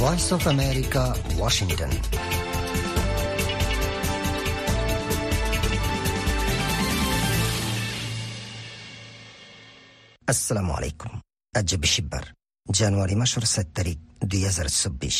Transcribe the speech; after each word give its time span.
Voice 0.00 0.26
of 0.36 0.42
America 0.54 1.02
Washington 1.38 1.92
আসসালামু 10.32 10.72
আলাইকুম 10.78 11.12
আজ 11.58 11.70
বিশিববার 11.84 12.24
জানুৱাৰী 12.78 13.14
মাসৰ 13.22 13.44
সাত 13.54 13.68
তাৰিখ 13.76 13.98
দুই 14.30 14.42
হাজাৰ 14.48 14.68
চৌব্বিছ 14.80 15.18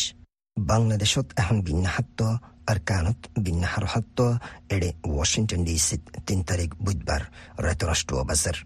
বাংলাদেশত 0.56 1.26
এখন 1.42 1.56
বিন্যাহাত্ব 1.68 2.20
আর 2.70 2.78
কানত 2.88 3.18
বিন্যাহার 3.46 3.84
হাত্ত, 3.92 4.18
এড়ে 4.74 4.90
ওয়াশিংটন 5.12 5.60
ডিসিত 5.68 6.02
তিন 6.26 6.38
তারিখ 6.48 6.70
বুধবার 6.84 7.22
রাতরাষ্ট্র 7.66 8.14
বাজার। 8.30 8.56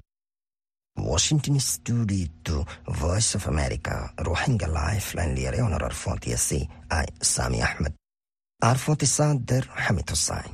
Studio 1.59 2.65
Voice 2.87 3.35
of 3.35 3.47
America 3.47 4.13
Rohingya 4.17 4.69
Lifeline 4.69 5.35
liare 5.35 5.63
onorar 5.63 5.93
fonti 5.93 6.33
asi 6.33 6.69
ay 6.89 7.07
Sami 7.21 7.61
Ahmed 7.63 7.93
ar 8.63 8.77
fonti 8.77 9.07
sader 9.07 9.65
Hamid 9.85 10.11
Hussain 10.11 10.53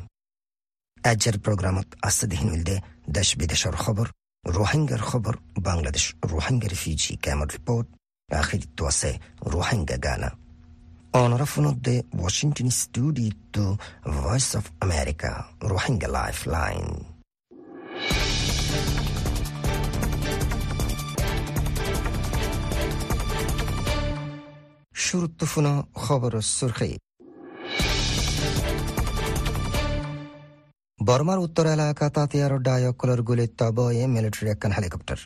আজের 1.03 1.37
প্রোগ্রামত 1.39 1.89
আসদিন 2.01 2.43
মিলদে 2.51 2.77
দেশ 3.11 3.29
বিদেশের 3.37 3.77
খবর 3.85 4.07
রোহিঙ্গার 4.45 5.01
খবর 5.01 5.35
Bangladesh 5.61 6.05
Rohingya 6.33 6.69
refugee 6.69 7.13
camp 7.25 7.51
report 7.53 7.87
আখির 8.29 8.63
তো 8.77 8.83
আছে 8.87 9.11
রোহিঙ্গা 9.55 9.97
গানা 9.97 10.31
অনরা 11.15 11.45
ফোনদে 11.45 11.95
Washington 12.19 12.69
studio 12.83 13.67
voice 14.17 14.49
of 14.57 14.65
America 14.81 15.31
Rohingya 15.63 16.09
life 16.09 16.39
line 16.49 16.87
শুরুত্বফুনা 24.97 25.73
খবর 25.95 26.33
সুরখি 26.51 26.93
বর্মার 30.99 31.39
উত্তর 31.39 31.67
এলাকা 31.67 32.07
তাতিয়ার 32.09 32.53
ডায়কলর 32.63 33.21
গুলিত 33.23 33.51
তবয়ে 33.59 34.05
মিলিটারি 34.07 34.49
একখান 34.51 34.73
হেলিকপ্টার 34.73 35.19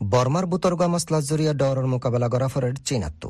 বর্মার 0.00 0.44
বুতর্গা 0.46 0.86
মসলা 0.88 1.18
জরিয়া 1.20 1.52
ডরের 1.52 1.86
মোকাবেলা 1.86 2.28
করা 2.28 2.48
ফরের 2.48 2.74
চীনাত্তু 2.84 3.28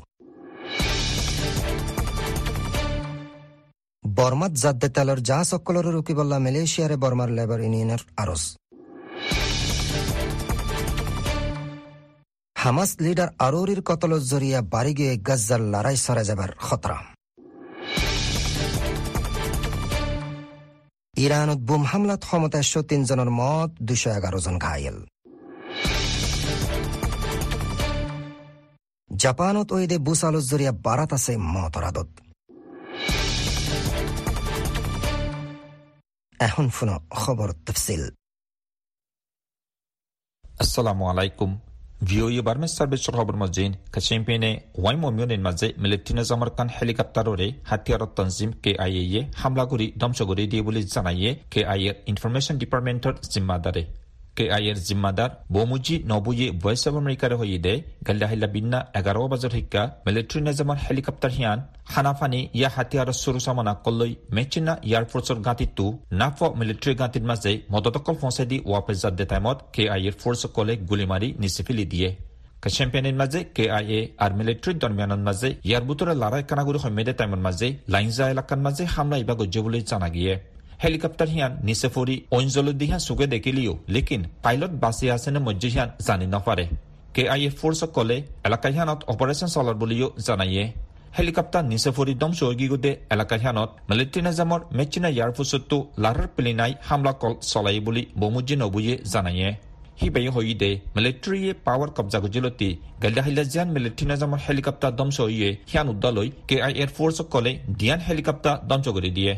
বর্মাত 4.04 4.52
জাদ্দে 4.52 4.88
তেলর 4.88 5.18
যা 5.20 5.38
সকলর 5.44 5.86
রুকিবল্লা 5.86 6.38
মালয়েশিয়ারে 6.38 6.96
বর্মার 6.96 7.30
লেবার 7.30 7.60
ইউনিয়নের 7.60 8.02
আরস 8.16 8.44
হামাস 12.62 12.90
লিডার 13.04 13.30
আরোরির 13.46 13.80
কতল 13.88 14.12
জরিয়া 14.30 14.60
বাড়ি 14.72 14.92
গিয়ে 14.98 15.14
গাজ্জার 15.28 15.62
লড়াই 15.72 15.96
সরে 16.04 16.24
যাবার 16.28 16.50
খতরা। 16.66 16.98
ইরানত 21.24 21.60
বোম 21.68 21.82
হামলাত 21.90 22.20
ক্ষমতা 22.28 22.58
একশো 22.62 22.80
তিনজনের 22.90 23.30
মত 23.40 23.70
দুশো 23.88 24.08
এগারো 24.18 24.38
জন 24.44 24.56
ঘায়েল। 24.64 24.98
জাপানত 29.22 29.68
ওইদে 29.76 29.96
বুসালো 30.06 30.40
জরিয়া 30.50 30.72
বারাত 30.84 31.10
আছে 31.16 31.32
মতরাদত। 31.54 32.10
এখন 36.46 36.64
শুনো 36.76 36.96
খবর 37.22 37.48
তফসিল। 37.66 38.04
assalamu 40.64 41.04
alaikum 41.12 41.50
VOA 42.02 42.42
barmes 42.42 42.72
sarbeshor 42.78 43.14
খবর 43.16 43.36
মজিন 43.36 43.72
কাশিমপেনে 43.92 44.60
ওয়াই 44.74 44.96
মমিয়নের 44.96 45.40
মাঝে 45.40 45.74
মিলিটারি 45.78 46.24
জামারকান 46.24 46.68
হেলিকপ্টাররে 46.80 47.52
হাতিয়ার 47.64 48.02
তনজিম 48.16 48.50
কে 48.62 48.78
আই 48.78 48.92
এ 49.18 49.20
হামলা 49.36 49.64
করি 49.64 49.92
ধ্বংস 49.98 50.22
করে 50.22 50.46
দিয়ে 50.46 50.62
বলে 50.62 50.82
জানাইয়ে 50.82 51.34
কে 51.50 51.64
আই 51.64 51.82
এর 51.88 51.94
ডিপার্টমেন্টর 54.36 54.84
জিম্মাদারে 54.88 55.34
বমুজি 55.52 55.96
নবুয়ে 56.04 56.46
ভয়েস 56.62 56.84
অব 56.88 56.94
আমেরিকার 56.96 57.32
হয়ে 57.34 57.58
দে 57.58 57.74
গাল্লাহিল্লা 58.08 58.48
বিন্না 58.48 58.78
এগারো 58.94 59.20
বাজার 59.28 59.52
হিক্কা 59.54 59.82
মিলিটারি 60.06 60.40
নিজামার 60.40 60.78
হেলিকপ্টার 60.84 61.30
হিয়ান 61.30 61.58
হানাফানি 61.84 62.40
ইয়া 62.54 62.70
হাতিয়ার 62.76 63.08
সুরু 63.12 63.40
সামনা 63.40 63.72
কল্লই 63.84 64.12
মেচিনা 64.30 64.72
এয়ারফোর্সর 64.82 65.38
গাঁতিটো 65.40 65.86
নাফ 66.12 66.38
মিলিটারি 66.60 66.94
গাঁতির 66.94 67.24
মাঝে 67.30 67.52
মদতকল 67.72 68.14
ফসাই 68.22 68.46
দি 68.46 68.56
ওয়াপে 68.64 68.92
জাদ্দে 68.94 69.24
টাইমত 69.24 69.58
কে 69.74 69.82
আই 69.88 70.02
এর 70.08 70.14
ফোর্স 70.22 70.42
কলে 70.46 70.74
গুলি 70.90 71.06
মারি 71.06 71.28
নিচে 71.40 71.62
দিয়ে 71.92 72.10
চেম্পিয়নের 72.70 73.16
মাঝে 73.16 73.40
কে 73.56 73.64
আই 73.70 73.86
এ 73.98 74.00
আর 74.18 74.30
মিলিটারির 74.38 74.78
দরমিয়ানের 74.78 75.22
মাঝে 75.28 75.48
ইয়ার 75.64 75.84
বুতরে 75.88 76.14
লড়াই 76.14 76.42
কানাগুড়ি 76.42 76.78
সমেদে 76.78 77.12
টাইমের 77.12 77.42
মাঝে 77.46 77.68
লাইনজা 77.88 78.24
এলাকার 78.30 78.60
মাঝে 78.66 78.84
হামলা 78.94 79.16
ইবা 79.16 79.34
গজ্জে 79.34 79.60
বলে 79.64 79.78
জানা 79.90 80.08
গিয়ে 80.16 80.34
হেলিকপ্টার 80.82 81.28
হিয়ান 81.34 81.52
নিচে 81.68 81.88
ফরি 81.94 82.16
অঞ্জলদিহা 82.38 82.98
সুগে 83.06 83.26
দেখিলিও, 83.34 83.72
লেকিন 83.94 84.22
পাইলট 84.44 84.72
বাঁচি 84.82 85.06
আছে 85.14 85.28
নে 85.34 85.40
মজ্জি 85.46 85.68
হিয়ান 85.74 85.88
জানি 86.06 86.26
নপারে 86.34 86.64
কে 87.14 87.22
আই 87.34 87.40
এ 87.48 87.50
ফোর্স 87.58 87.80
কলে, 87.96 88.16
এলাকা 88.46 88.68
হিয়ানত 88.74 89.00
অপারেশন 89.12 89.48
চলার 89.54 89.76
বুলিও 89.82 90.08
জানাইয়ে। 90.26 90.64
হেলিকপ্টার 91.16 91.62
নিচে 91.72 91.90
ফৰি 91.96 92.12
দম 92.22 92.32
চৌগিগুদে 92.38 92.90
এলেকা 93.14 93.36
হিয়ানত 93.42 93.70
মিলিটাৰী 93.90 94.20
নিজামৰ 94.28 94.60
মেচিনা 94.78 95.08
এয়াৰফোৰ্চতো 95.16 95.76
লাৰাৰ 96.02 96.28
পেলিনাই 96.36 96.72
হামলা 96.88 97.12
কল 97.22 97.32
চলাই 97.50 97.78
বুলি 97.86 98.02
বমুজি 98.20 98.54
নবুয়ে 98.62 98.94
জানায়ে 99.12 99.48
হিবাই 100.00 100.26
হইদে 100.34 100.70
মিলিটাৰীয়ে 100.96 101.50
পাৱাৰ 101.66 101.90
কব্জা 101.96 102.18
গুজিলতি, 102.24 102.68
গাল্ডাহিলা 103.02 103.42
জিয়ান 103.52 103.68
মিলিটাৰী 103.76 104.04
নিজামৰ 104.10 104.38
হেলিকপ্টাৰ 104.46 104.92
দম 104.98 105.08
চৌয়ে 105.16 105.48
হিয়ান 105.70 105.86
উদ্দালৈ 105.92 106.28
কে 106.48 106.56
আই 106.66 106.72
এয়াৰ 106.80 106.90
ফোৰ্চক 106.96 107.26
কলে, 107.34 107.52
দিয়ান 107.78 108.00
হেলিকপ্টাৰ 108.06 108.56
দমচ 108.68 108.86
কৰি 108.98 109.10
দিয়ে। 109.18 109.34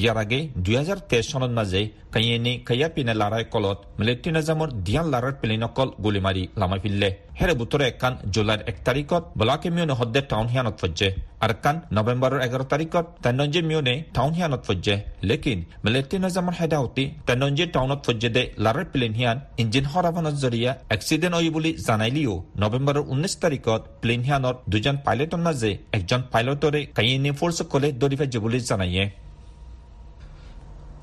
ইয়াৰ 0.00 0.16
আগে 0.24 0.38
দুহেজাৰ 0.64 0.98
তেইছ 1.10 1.26
চনত 1.30 1.52
মাজে 1.58 1.82
কাইয়েনি 2.14 2.52
কাইয়া 2.68 2.88
পিনে 2.94 3.14
লাৰাই 3.20 3.44
কলত 3.54 3.78
মিলিটাৰী 3.98 4.30
নিজামৰ 4.36 4.68
দিয়ান 4.86 5.06
লাৰাৰ 5.12 5.34
পেলিনকল 5.42 5.88
গুলি 6.04 6.20
মাৰি 6.26 6.42
লামাই 6.60 6.80
ফিৰিলে 6.84 7.10
হেৰে 7.38 7.54
বুটৰে 7.60 7.84
একান 7.92 8.12
জুলাইৰ 8.34 8.60
এক 8.70 8.76
তাৰিখত 8.86 9.22
বলাকে 9.40 9.68
মিউনে 9.74 9.94
সদ্যে 10.00 10.20
টাউন 10.32 10.46
হিয়ানত 10.52 10.76
ফজ্জে। 10.80 11.08
আৰু 11.44 11.54
কান 11.64 11.76
নৱেম্বৰৰ 11.96 12.40
এঘাৰ 12.46 12.62
তাৰিখত 12.72 13.04
তেনঞ্জে 13.24 13.60
মিউনে 13.70 13.94
টাউন 14.16 14.32
হিয়ানত 14.36 14.62
ফজ্জে। 14.68 14.94
লেকিন 15.28 15.58
মিলিটাৰী 15.84 16.16
নিজামৰ 16.24 16.54
হেদাহতি 16.60 17.04
তেনঞ্জে 17.26 17.64
টাউনত 17.74 18.00
ফজ্জে 18.06 18.30
দে 18.36 18.42
লাৰাৰ 18.64 18.86
প্লেন 18.92 19.12
হিয়ান 19.18 19.36
ইঞ্জিন 19.62 19.84
হৰাভানৰ 19.92 20.34
জৰিয়া 20.44 20.70
এক্সিডেণ্ট 20.96 21.34
হৈ 21.38 21.48
বুলি 21.56 21.70
জানাইলিও 21.88 22.34
নৱেম্বৰৰ 22.62 23.04
ঊনৈছ 23.12 23.34
তাৰিখত 23.42 23.80
প্লেন 24.02 24.20
হিয়ানৰ 24.26 24.54
দুজন 24.72 24.96
পাইলটৰ 25.06 25.40
মাজে 25.46 25.70
একজন 25.98 26.20
পাইলটৰে 26.32 26.80
কাইয়েনি 26.96 27.30
ফৰ্চ 27.40 27.58
কলে 27.72 27.88
দৌৰি 28.00 28.16
ফাইজে 28.20 28.38
বুলি 28.44 28.60
জানায়ে 28.70 29.04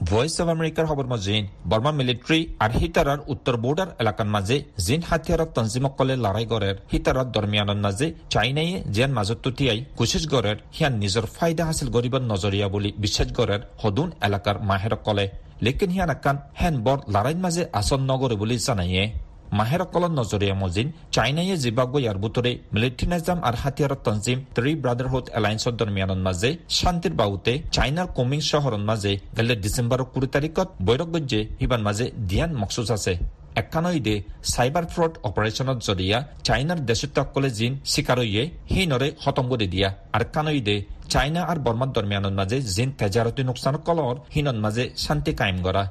ভইচ 0.10 0.36
অৱ 0.42 0.50
আমেৰিকাৰ 0.52 0.86
খবৰ 0.90 1.08
মই 1.12 1.20
জিন। 1.26 1.44
বৰ্মা 1.72 1.92
মিলিটাৰী 2.00 2.40
আৰু 2.66 2.76
হিতাৰৰ 2.82 3.20
উত্তৰ 3.34 3.56
বৰ্ডাৰ 3.66 3.90
এলেকাৰ 4.02 4.28
মাজে 4.36 4.58
জিন 4.86 5.02
হাতিয়াৰত 5.10 5.50
তঞ্জিমসকলে 5.58 6.16
লৰাই 6.26 6.46
গড়ে 6.52 6.70
হিতাৰৰ 6.92 7.28
দৰমিয়ানৰ 7.36 7.80
মাজে 7.86 8.08
চাইনাইয়ে 8.34 8.78
জিয়ান 8.94 9.12
মাজত 9.18 9.38
তুতিয়াই 9.46 9.80
কুচিজ 9.98 10.24
গড়ে 10.34 10.52
সিয়ান 10.76 10.94
নিজৰ 11.04 11.26
ফাইদা 11.36 11.64
হাচিল 11.70 11.90
গঢ়িব 11.96 12.16
নজৰীয়া 12.32 12.68
বুলি 12.74 12.90
বিশ্বাস 13.04 13.30
গড়ে 13.38 13.58
সদুন 13.82 14.10
এলেকাৰ 14.28 14.56
মাহেৰক 14.70 15.02
কলে। 15.08 15.26
লেকিন 15.66 15.90
সিয়ান 15.94 16.12
একান 16.16 16.38
হেন 16.60 16.76
বৰ 16.86 16.98
লৰাইৰ 17.14 17.40
মাজে 17.46 17.64
আচন 17.80 18.02
নগৰে 18.12 18.36
বুলি 18.42 18.56
জানাইয়ে 18.68 19.04
মাহেরকলন 19.58 20.14
নজরিয়া 20.20 20.56
মজিন 20.64 20.88
চাইনাইয়ে 21.16 21.56
জিম্বাবৱে 21.64 22.00
ইয়াৰ 22.04 22.18
বুটৰে 22.24 22.52
মিলিটাৰী 22.76 23.06
নিজাম 23.14 23.38
আৰু 23.48 23.58
হাতিয়াৰৰ 23.64 24.00
তঞ্জিম 24.08 24.38
ত্ৰি 24.56 24.72
ব্ৰাদাৰহুড 24.84 25.26
এলায়েন্সৰ 25.40 25.74
দৰমিয়ানৰ 25.80 26.22
মাজে 26.28 26.50
শান্তিৰ 26.80 27.14
বাহুতে 27.22 27.54
চাইনাৰ 27.76 28.08
কমিং 28.18 28.40
চহৰৰ 28.52 28.76
মাজে 28.90 29.14
গেলে 29.38 29.54
ডিচেম্বৰৰ 29.64 30.04
কুড়ি 30.14 30.28
তাৰিখত 30.36 30.68
বৈৰক 30.88 31.10
গজ্জে 31.16 31.42
সিবান 31.60 31.82
মাজে 31.88 32.06
দিয়ান 32.30 32.52
মকচুচ 32.62 32.90
আছে। 32.98 33.14
একানৈদে 33.62 34.16
চাইবাৰ 34.54 34.86
ফ্ৰড 34.94 35.14
অপাৰেশ্যনত 35.30 35.78
জৰিয়া 35.88 36.18
চাইনাৰ 36.48 36.80
দেশত্যাসকলে 36.90 37.50
জিন 37.60 37.72
চিকাৰৈয়ে 37.94 38.44
সেই 38.72 38.86
নৰে 38.92 39.08
খতম 39.22 39.46
কৰি 39.52 39.68
দিয়া। 39.74 39.90
আৰু 40.16 40.26
কানৈদে 40.36 40.76
চাইনা 41.14 41.42
আৰু 41.52 41.60
বৰ্মাৰ 41.66 41.90
দৰমিয়ানৰ 41.96 42.34
মাজে 42.40 42.58
জিন 42.76 42.90
তেজাৰতী 43.00 43.42
নোকচান 43.50 43.76
কলৰ 43.88 44.16
হিনৰ 44.34 44.58
মাজে 44.66 44.84
শান্তি 45.04 45.32
কায়েম 45.40 45.60
কৰা। 45.68 45.84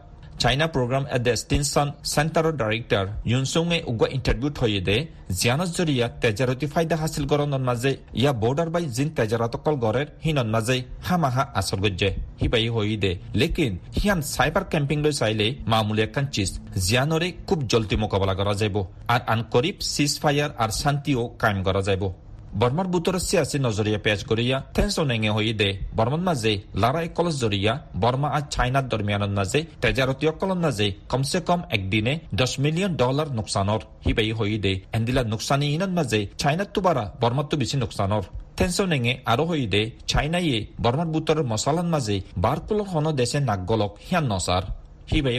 চাইনা 0.43 0.67
program 0.77 1.05
at 1.07 1.23
the 1.27 1.35
Stinson 1.37 1.89
Center 2.05 2.45
Director 2.53 3.05
Yunsung 3.25 3.73
e 3.73 3.79
ugwa 3.83 4.07
interview 4.11 4.51
thoyede 4.51 4.97
জিয়ানত 5.41 5.71
জরিয়া 5.79 6.07
তেজারতি 6.23 6.67
ফায়দা 6.75 6.97
হাসিল 7.03 7.25
গরনের 7.33 7.63
মাঝে 7.69 7.91
ইয়া 8.21 8.33
বর্ডার 8.43 8.69
বাই 8.75 8.85
জিন 8.97 9.09
তেজারত 9.19 9.55
কল 9.65 9.77
গরের 9.85 10.09
হিনন 10.25 10.49
মাঝে 10.55 10.77
হামাহা 11.07 11.45
আসল 11.61 11.79
গজ্জে 11.85 12.11
হিবাই 12.41 12.67
হই 12.75 12.97
দে 13.05 13.13
লেকিন 13.41 13.73
হিয়ান 13.99 14.21
সাইবার 14.35 14.65
ক্যাম্পিং 14.73 14.99
লৈ 15.05 15.15
চাইলে 15.21 15.47
মামুলি 15.73 16.03
একান 16.07 16.27
চিজ 16.35 16.51
জিয়ানরে 16.85 17.29
খুব 17.49 17.59
জলদি 17.71 17.97
মোকাবেলা 18.03 18.35
করা 18.41 18.55
যাইব 18.61 18.77
আর 19.15 19.21
আন 19.33 19.41
করিব 19.53 19.77
সিজ 19.93 20.13
ফায়ার 20.23 20.51
আর 20.63 20.71
শান্তিও 20.81 21.23
কায়েম 21.41 21.59
করা 21.67 21.83
যাইব 21.89 22.03
বৰ্মাৰ 22.51 22.87
বুটৰচি 22.87 23.35
আছে 23.39 23.57
নজৰীয়া 23.59 23.99
পেজ 23.99 24.21
গৰিয়া 24.31 24.57
টেনচন 24.75 25.11
এঙে 25.11 25.31
হৈ 25.37 25.53
দে 25.53 25.69
বৰ্মন 25.97 26.23
মাজে 26.29 26.53
লাৰাই 26.83 27.09
কলচ 27.17 27.35
জৰিয়া 27.43 27.73
বৰ্মা 28.03 28.29
আৰু 28.31 28.47
চাইনাত 28.55 28.85
দৰমিয়ানত 28.93 29.33
নাজে 29.39 29.61
তেজাৰতীয় 29.83 30.33
কলন 30.41 30.59
নাজে 30.67 30.89
কমচে 31.11 31.41
কম 31.49 31.61
একদিনে 31.77 32.15
দহ 32.35 32.51
মিলিয়ন 32.65 32.93
ডলাৰ 33.03 33.29
নোকচানৰ 33.39 33.81
সিবাই 34.05 34.33
হৈ 34.39 34.59
দে 34.65 34.73
এন্দিলা 34.97 35.23
নোকচানী 35.33 35.67
ইনত 35.77 35.93
মাজে 35.99 36.21
চাইনাততো 36.43 36.81
বাৰা 36.87 37.05
বৰ্মাতটো 37.23 37.55
বেছি 37.61 37.77
নোকচানৰ 37.83 38.25
টেনচন 38.59 38.93
এঙে 38.97 39.13
আৰু 39.33 39.45
হৈ 39.51 39.63
দে 39.75 39.83
চাইনায়ে 40.11 40.59
বৰ্মাৰ 40.85 41.09
বুটৰ 41.15 41.39
মছলাৰ 41.53 41.89
মাজে 41.95 42.17
বাৰ 42.45 42.59
কুলখনো 42.67 43.11
দেশে 43.21 43.39
নাগগলক 43.49 43.93
সিয়ান 44.07 44.25
নচাৰ 44.33 44.63
হিবাই 45.11 45.39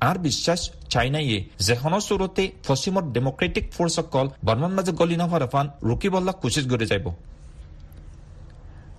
আর 0.00 0.16
বিশ্বাস 0.18 0.60
চাইনাইয়ে 0.90 1.38
যেখন 1.66 1.92
সুরতে 2.00 2.44
পশ্চিমর 2.68 3.04
ডেমোক্রেটিক 3.12 3.64
ফোর্স 3.72 3.96
অকল 4.02 4.26
বর্মার 4.46 4.72
মাঝে 4.76 4.92
গলি 4.92 5.16
নফারফান 5.16 5.66
রুকিবল্লা 5.82 6.32
কুচিত 6.32 6.64
করে 6.72 6.86
যাব 6.86 7.06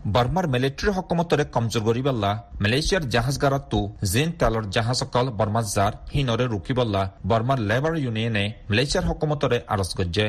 বর্মার 0.07 0.45
মিলিটারি 0.47 0.91
হকুমতরে 0.97 1.43
কমজোর 1.45 1.83
গরিবাল্লা 1.83 2.31
মালয়েশিয়ার 2.61 3.03
জাহাজ 3.09 3.35
গারাতু 3.43 3.79
জিন 4.03 4.29
তেলর 4.39 4.65
জাহাজ 4.71 4.99
অকল 5.05 5.25
বর্মার 5.39 5.65
জার 5.75 5.93
হিনরে 6.13 6.45
রুকিবল্লা 6.45 7.03
বর্মার 7.27 7.59
লেবার 7.59 7.93
ইউনিয়নে 7.97 8.45
মালয়েশিয়ার 8.69 9.05
হকুমতরে 9.09 9.57
আরজ 9.67 9.91
গজ্জে 9.97 10.27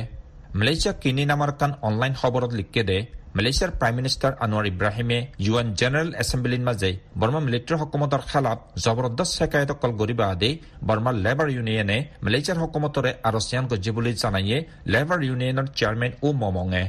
মালয়েশিয়া 0.54 0.92
কিনি 1.02 1.22
নামার 1.24 1.52
কান 1.52 1.70
অনলাইন 1.82 2.12
খবরত 2.20 2.52
লিখকে 2.52 2.82
দে 2.82 2.98
মালয়েছিয়াৰ 3.36 3.72
প্ৰাইম 3.80 3.94
মিনিষ্টাৰ 3.98 4.32
আনোৱাৰ 4.44 4.66
ইব্ৰাহিমে 4.72 5.18
ইউ 5.44 5.52
এন 5.60 5.68
জেনেৰেল 5.80 6.08
এছেম্বলিৰ 6.22 6.62
মাজে 6.68 6.90
বৰ্মা 7.20 7.40
মিলিটাৰী 7.46 7.76
হকুমতৰ 7.82 8.22
খেলাফ 8.30 8.58
জবৰদস্ত 8.84 9.32
শেকায়ত 9.38 9.70
কল 9.82 9.92
গৰিবা 10.00 10.26
আদি 10.34 10.50
বৰ্মাৰ 10.88 11.14
লেবাৰ 11.24 11.48
ইউনিয়নে 11.56 11.98
মালয়েছিয়াৰ 12.24 12.58
হকুমতৰে 12.62 13.10
আৰচিয়ান 13.28 13.64
গজ্জি 13.70 13.90
বুলি 13.96 14.12
জনায়ে 14.22 14.58
লেবাৰ 14.92 15.20
ইউনিয়নৰ 15.28 15.66
চেয়াৰমেন 15.78 16.12
ও 16.26 16.28
মমঙে। 16.42 16.84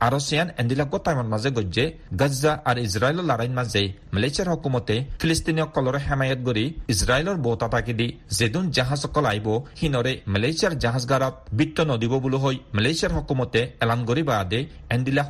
আৰু 0.00 0.18
চিয়ান 0.26 0.48
এণ্ডিলাকো 0.60 0.98
টাইমৰ 1.04 1.26
মাজে 1.32 1.50
গজ্জে 1.58 1.84
গজ্জা 2.20 2.52
আৰু 2.68 2.80
ইজৰাইলৰ 2.88 3.24
লৰাইৰ 3.30 3.52
মাজে 3.58 3.82
মালয়েশিয়ার 4.14 4.48
হকুমতে 4.52 4.96
ফিলিস্তিনীয়সকলৰ 5.20 5.96
হেমায়ত 6.06 6.40
কৰি 6.48 6.64
ইজৰাইলৰ 6.94 7.38
বৌতা 7.46 7.68
তাকি 7.74 7.92
দি 8.00 8.06
যেদুন 8.38 8.64
জাহাজসকল 8.76 9.24
আহিব 9.30 9.48
সিনৰে 9.78 10.12
মালয়েছিয়াৰ 10.32 10.74
জাহাজগাৰত 10.84 11.34
বিত্ত 11.58 11.78
নদিব 11.90 12.12
বুলি 12.24 12.38
হৈ 12.44 12.56
মালয়েশিয়ার 12.76 13.16
হকুমতে 13.16 13.60
এলান 13.84 14.00
কৰি 14.08 14.22
বা 14.28 14.36
দে 14.52 14.60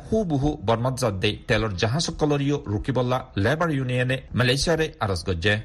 হু 0.07 0.17
সু 0.17 0.17
বহু 0.31 0.49
বর্মাত 0.67 0.95
জাত 1.01 1.15
দে 1.23 1.31
তেলৰ 1.47 1.71
জাহাজসকলৰিও 1.81 2.57
ৰুকিবল্লা 2.73 3.17
লেবাৰ 3.43 3.69
ইউনিয়নে 3.77 4.17
মালয়েশিয়ারে 4.39 4.85
আরস 5.03 5.23
গজ্জে 5.29 5.55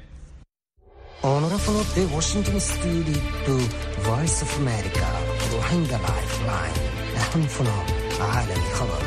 Honorable 1.23 1.77
of 1.79 1.89
the 1.93 2.03
Washington 2.07 2.59
Studio 2.61 3.19
to 3.45 3.55
Voice 4.01 4.37
of 4.41 4.51
America, 4.57 5.05
Rohingya 5.51 5.99
Lifeline, 6.01 6.77
এখন 7.21 7.41
শুনক 7.55 8.00
عالم 8.30 8.62
خبر 8.78 9.02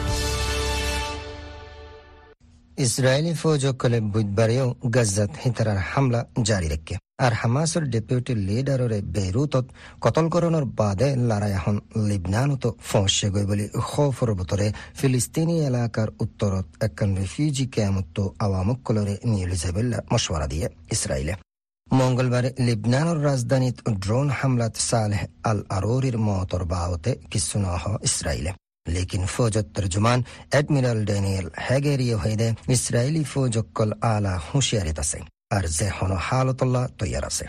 ইসরায়েলি 2.85 3.33
ফৌজসকলে 3.41 3.99
বুধবাৰেও 4.13 4.67
গাজাত 4.95 5.31
হিতাৰাৰ 5.43 5.79
হামলা 5.91 6.19
জাৰি 6.49 6.67
ৰাখে 6.73 6.95
আৰু 7.25 7.35
হামাছৰ 7.41 7.83
ডেপুটি 7.95 8.33
লিডাৰৰে 8.49 8.99
বেইৰুটত 9.15 9.65
কতলকৰণৰ 10.05 10.65
বাদে 10.79 11.09
লৰাই 11.29 11.53
এখন 11.59 11.75
লিবনানতো 12.09 12.69
ফঁচে 12.89 13.27
গৈ 13.35 13.45
বুলি 13.49 13.65
খফৰ 13.89 14.29
বতৰে 14.39 14.67
ফিলিস্তিনী 14.99 15.55
এলেকাৰ 15.69 16.09
উত্তৰত 16.23 16.65
এখন 16.87 17.09
ৰিফিউজি 17.21 17.65
কেম্পতো 17.75 18.23
আৱামসকলৰে 18.45 19.15
নিয়লি 19.31 19.57
যাবলৈ 19.63 19.97
মশৱাৰা 20.13 20.47
দিয়ে 20.53 20.67
ইছৰাইলে 20.95 21.33
মঙ্গলবাৰে 21.87 22.49
লিবনানৰ 22.67 23.17
ৰাজধানীত 23.27 23.77
ড্ৰোন 24.03 24.27
হামলাত 24.39 24.73
চালেহ 24.89 25.21
আল 25.49 25.59
আৰোৰিৰ 25.77 26.15
মতৰ 26.27 26.63
বাৱতে 26.73 27.11
কিছু 27.31 27.55
নহ 27.65 27.83
ইছৰাইলে 28.09 28.51
লেকিন 28.88 29.24
ফৌজত 29.34 29.66
তর্জমান 29.74 30.18
এডমিরাল 30.58 31.00
ডেনিয়েল 31.10 31.46
হেগেরিয়ে 31.66 32.16
হইদে 32.22 32.48
ইসরায়েলি 32.76 33.22
ফৌজকল 33.32 33.90
আলা 34.12 34.34
হুঁশিয়ারিত 34.46 34.98
আছে। 35.04 35.18
আর 35.56 35.64
যে 35.76 35.88
হন 35.96 36.12
হালতল্লা 36.26 36.82
তৈয়ার 36.98 37.24
আছে। 37.30 37.44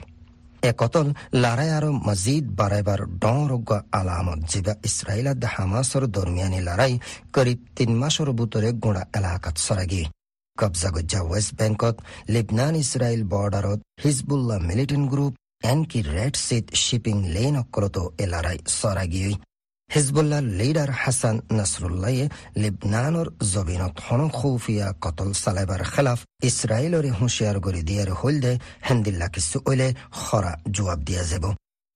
এ 0.70 0.72
কতল 0.82 1.08
লারাই 1.44 1.70
আরও 1.78 1.92
মজিদ 2.08 2.46
বারাইবার 2.60 3.02
ডরজ্ঞ 3.24 3.72
আলামত 4.00 4.40
জিবা 4.52 4.74
ইসরায়েলাদ 4.90 5.44
হামাসর 5.54 6.04
দরমিয়ানি 6.16 6.60
লড়াই 6.68 6.94
করিব 7.36 7.60
তিন 7.76 7.92
মাসর 8.02 8.28
বুতরে 8.38 8.70
গুঁড়া 8.84 9.04
এলাকাত 9.18 9.56
সরাগি। 9.66 10.04
কবজা 10.58 10.90
গজ্জা 10.96 11.22
ওয়েস্ট 11.28 11.52
বেঙ্কত 11.60 11.96
লিবনান 12.34 12.76
ইসরায়েল 12.84 13.22
বর্ডারত 13.34 13.80
হিজবুল্লাহ 14.04 14.58
মিলিটেন্ট 14.70 15.06
গ্রুপ 15.12 15.34
এনকি 15.72 16.00
রেড 16.16 16.36
সিট 16.46 16.66
শিপিং 16.84 17.16
লেন 17.36 17.56
অকলতো 17.62 18.04
এ 18.24 18.26
লড়াই 18.34 18.58
সরাগিয়ে 18.80 19.32
হিজবুল্লাহ 19.90 20.42
লিডার 20.60 20.92
হাসান 21.02 21.36
নাসরুল্লাহে 21.58 22.26
লিবনানর 22.62 23.28
জবিনত 23.54 23.96
হন 24.06 24.22
খৌফিয়া 24.30 24.88
কতল 25.02 25.30
সালেবার 25.44 25.82
খেলাফ 25.94 26.20
ইসরায়েলরে 26.50 27.10
হুঁশিয়ার 27.20 27.58
করে 27.60 27.82
দিয়ার 27.88 28.10
হইলদে 28.20 28.54
হেন্দিল্লা 28.90 29.28
কিছু 29.28 29.58
ওইলে 29.70 29.88
খরা 30.22 30.54
জবাব 30.76 31.00
দিয়া 31.08 31.24
যাব। 31.32 31.46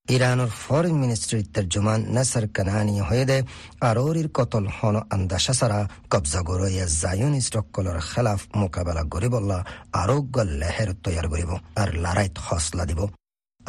ইরানের 0.08 0.52
ফরেন 0.64 0.96
মিনিস্ট্রির 1.04 1.46
তর্জমান 1.54 2.00
নাসার 2.16 2.46
কানানি 2.56 2.96
হয়ে 3.00 3.26
দে 3.26 3.38
আরোরির 3.90 4.30
কতল 4.38 4.66
হন 4.78 4.96
আন্দাসা 5.16 5.54
সারা 5.60 5.80
কবজা 6.10 6.42
গরইয়া 6.42 6.86
খেলাফ 8.10 8.42
মোকাবেলা 8.56 9.04
করিবল্লা 9.14 9.60
আরোগ্য 10.02 10.36
লেহের 10.62 10.90
তৈয়ার 11.04 11.28
করিব 11.34 11.52
আর 11.82 11.90
লড়াইত 12.04 12.36
হসলা 12.48 12.86
দিব। 12.90 13.02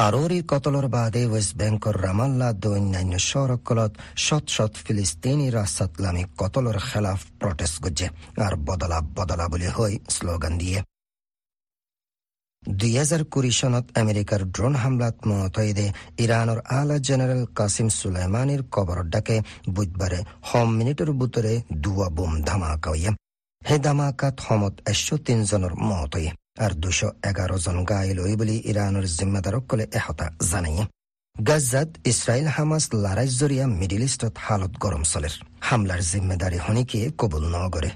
আরোরি 0.01 0.41
কতলর 0.53 0.87
বাদে 0.89 1.23
ওয়েস্ট 1.27 1.53
বেঙ্কর 1.57 1.97
রামাল্লা 2.03 2.49
দৈন্যান্য 2.63 3.15
শহরকলত 3.31 3.93
শত 4.17 4.45
শত 4.49 4.73
ফিলিস্তিনি 4.77 5.47
রাসাতলামী 5.51 6.25
কতলর 6.39 6.77
খেলাফ 6.89 7.21
প্রটেস্ট 7.41 7.77
গজ্জে 7.85 8.09
আর 8.41 8.55
বদলা 8.67 8.99
বদলা 9.17 9.47
বলে 9.49 9.69
হই 9.69 9.95
স্লোগান 10.09 10.55
দিয়ে 10.59 10.81
দুই 12.63 12.93
হাজার 12.97 13.23
কুড়ি 13.25 13.53
সনত 13.53 13.87
আমেরিকার 13.97 14.41
ড্রোন 14.51 14.75
হামলাত 14.75 15.17
মতইদে 15.29 15.87
ইরানের 16.19 16.61
আলা 16.71 16.97
জেনারেল 16.99 17.43
কাসিম 17.55 17.89
সুলাইমানির 17.91 18.63
কবর 18.75 18.99
ডাকে 19.05 19.37
বুধবারে 19.69 20.21
হম 20.49 20.69
মিনিটের 20.77 21.11
বুতরে 21.13 21.53
দুয়া 21.75 22.09
বোম 22.09 22.33
ধামাকা 22.45 22.91
হে 23.63 23.77
ধামাকাত 23.79 24.37
হমত 24.41 24.75
একশো 24.87 25.15
তিনজনের 25.27 25.75
মত 25.85 26.13
হয়ে 26.15 26.31
আর 26.65 26.73
দুশো 26.83 27.09
এগারো 27.31 27.57
জন 27.65 27.79
গাইল 27.91 28.19
বলে 28.41 28.57
ইরানের 28.71 29.07
জিম্মেদারকলে 29.17 29.85
এহতা, 29.99 30.27
জানাই। 30.51 30.79
গাজাত 31.37 31.91
ইসরায়েল 32.13 32.49
হামাস 32.57 32.85
লড়াই 33.05 33.29
জরিয়া 33.41 33.65
মিডিল 33.81 34.03
ইস্টত 34.09 34.35
হালত 34.47 34.73
গরম 34.85 35.03
চলের 35.13 35.35
হামলার 35.69 36.01
জিম্মেদারি 36.11 36.59
হনিকে 36.67 37.01
কবুল 37.21 37.45
নগরে 37.55 37.91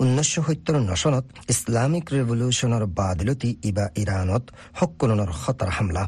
উনৈছশ 0.00 0.34
সত্তৰ 0.46 0.76
নচনত 0.90 1.24
ইছলামিক 1.52 2.04
ৰেভলিউচনৰ 2.16 2.82
বাদিলতি 2.98 3.50
ইবা 3.70 3.86
ইৰাণত 4.02 4.44
সকলোনৰ 4.78 5.30
খতাৰ 5.40 5.70
হামলা। 5.76 6.04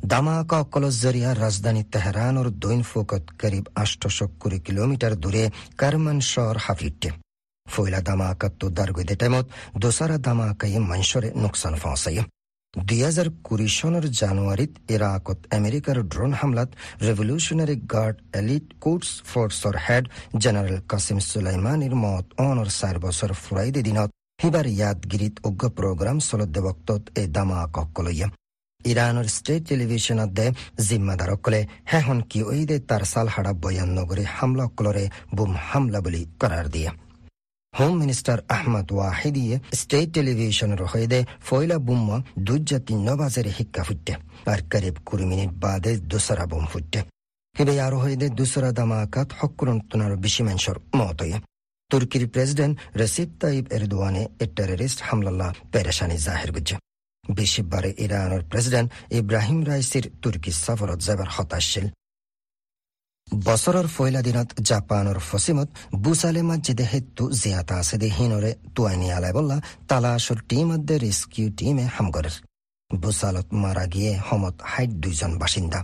দামাকা 0.00 0.56
অকলৰ 0.64 0.92
জৰিয়া 1.02 1.30
ৰাজধানী 1.42 1.82
তেহৰাণৰ 1.92 2.48
দৈন 2.62 2.80
ফোকত 2.90 3.24
করিব 3.40 3.64
আষ্টশ 3.82 4.18
কুড়ি 4.40 4.58
কিলোমিটাৰ 4.66 5.14
দূৰে 5.22 5.44
কাৰমান 5.80 6.16
চহৰ 6.32 6.56
হাফিটে 6.64 7.10
ফয়লা 7.66 8.00
দামাকাতো 8.00 8.66
দারগুদে 8.70 9.14
টাইমত 9.14 9.46
দোসারা 9.78 10.16
দামাকাই 10.18 10.72
মানুষরে 10.82 11.28
নোকসান 11.42 11.74
ফাঁসাই 11.76 12.16
দুই 12.74 13.00
হাজার 13.00 13.28
কুড়ি 13.42 13.68
সনের 13.78 14.06
জানুয়ারিত 14.12 14.72
ইরাকত 14.88 15.38
আমেরিকার 15.58 15.96
ড্রোন 16.12 16.32
হামলাত 16.40 16.70
রেভলিউশনারি 17.06 17.76
গার্ড 17.92 18.16
এলিট 18.34 18.66
কোর্টস 18.80 19.10
ফোর্সর 19.30 19.74
হেড 19.86 20.04
জেনারেল 20.42 20.78
কাসিম 20.90 21.18
সুলাইমানির 21.22 21.94
মত 22.04 22.24
অনর 22.40 22.68
চার 22.80 22.96
বছর 22.98 23.30
ফুরাইদে 23.42 23.80
দিনত 23.82 24.10
হিবার 24.42 24.66
ইয়াদগিরিত 24.70 25.34
উগ্র 25.44 25.64
প্রোগ্রাম 25.78 26.16
চলত 26.20 26.54
বক্তত 26.58 27.02
এই 27.20 27.28
দামাক 27.28 27.72
অকলইয়া 27.78 28.28
ইরানের 28.80 29.28
স্টেট 29.28 29.62
টেলিভিশনত 29.68 30.30
দে 30.30 30.46
জিম্মাদারকলে 30.88 31.60
হেহন 31.90 32.18
কি 32.30 32.38
ওই 32.42 32.62
দে 32.66 32.76
তার 32.80 33.02
সাল 33.04 33.26
হাড়া 33.34 33.52
বয়ান 33.54 33.90
নগরে 33.98 34.24
হামলা 34.36 34.64
অকলরে 34.68 35.04
বুম 35.36 35.52
হামলা 35.68 35.98
বলি 36.00 36.22
করার 36.40 36.66
দিয়ে 36.74 36.90
হোম 37.74 37.92
মিনিষ্টাৰ 37.98 38.40
আহমদ 38.54 38.90
ৱাহিদিয়ে 38.94 39.56
ষ্টেট 39.74 40.08
টেলিভিশ্যনৰ 40.14 40.80
সৈতে 40.86 41.18
ফয়লা 41.42 41.76
বোমা 41.86 42.16
দুৰ্যা 42.46 42.78
তিন 42.88 43.06
বাজেৰে 43.20 43.52
শিক্ষা 43.58 43.82
ফুটে 43.86 44.14
আৰু 44.46 44.62
করিব 44.72 44.96
কুড়ি 45.06 45.24
মিনিট 45.30 45.50
বাদে 45.62 45.92
দোসরা 46.06 46.44
বোম 46.50 46.64
ফুটে 46.72 47.00
হিবে 47.56 47.74
আরও 47.86 47.98
হইদে 48.02 48.26
দুসরা 48.38 48.70
দামাকাত 48.72 49.28
হকুরন্তনার 49.38 50.12
বেশি 50.24 50.42
মানুষের 50.42 50.76
মত 50.98 51.18
হয়ে 51.22 51.36
তুর্কির 51.90 52.24
প্রেসিডেন্ট 52.34 52.74
রসিদ 53.00 53.30
তাইব 53.40 53.64
এরদোয়ানে 53.76 54.22
এ 54.38 54.46
টেররিস্ট 54.56 54.98
হামলাল্লাহ 55.08 55.50
পেরেশানি 55.72 56.16
জাহির 56.26 56.50
গুজে 56.56 56.76
বিশিববারে 57.24 57.90
ইরানের 58.04 58.42
প্রেসিডেন্ট 58.50 58.88
ইব্রাহিম 59.20 59.58
রাইসির 59.64 60.04
তুর্কি 60.22 60.50
সফরত 60.64 60.98
যাবার 61.06 61.28
হতাশীল 61.36 61.86
বছৰৰ 63.32 63.86
ফয়লা 63.94 64.20
দিনত 64.22 64.48
জাপানৰ 64.68 65.18
ফচিমত 65.28 65.68
বুচালে 66.04 66.42
মছজিদে 66.42 66.84
হেতু 66.92 67.24
জিয়াতা 67.42 67.74
আছে 67.80 67.96
দে 68.02 68.08
হিনৰে 68.16 68.50
তুয়াইনি 68.74 69.08
আলাই 69.16 69.32
বল্লা 69.32 69.56
তালাশৰ 69.88 70.38
টিম 70.48 70.68
দে 70.88 70.98
রেস্কিউ 70.98 71.46
টিমে 71.58 71.84
হামগরের 71.96 72.36
বুসালত 72.90 73.48
মারা 73.62 73.86
গিয়ে 73.86 74.12
হমত 74.28 74.56
হাইট 74.70 74.90
দুইজন 74.90 75.32
বাসিন্দা। 75.38 75.80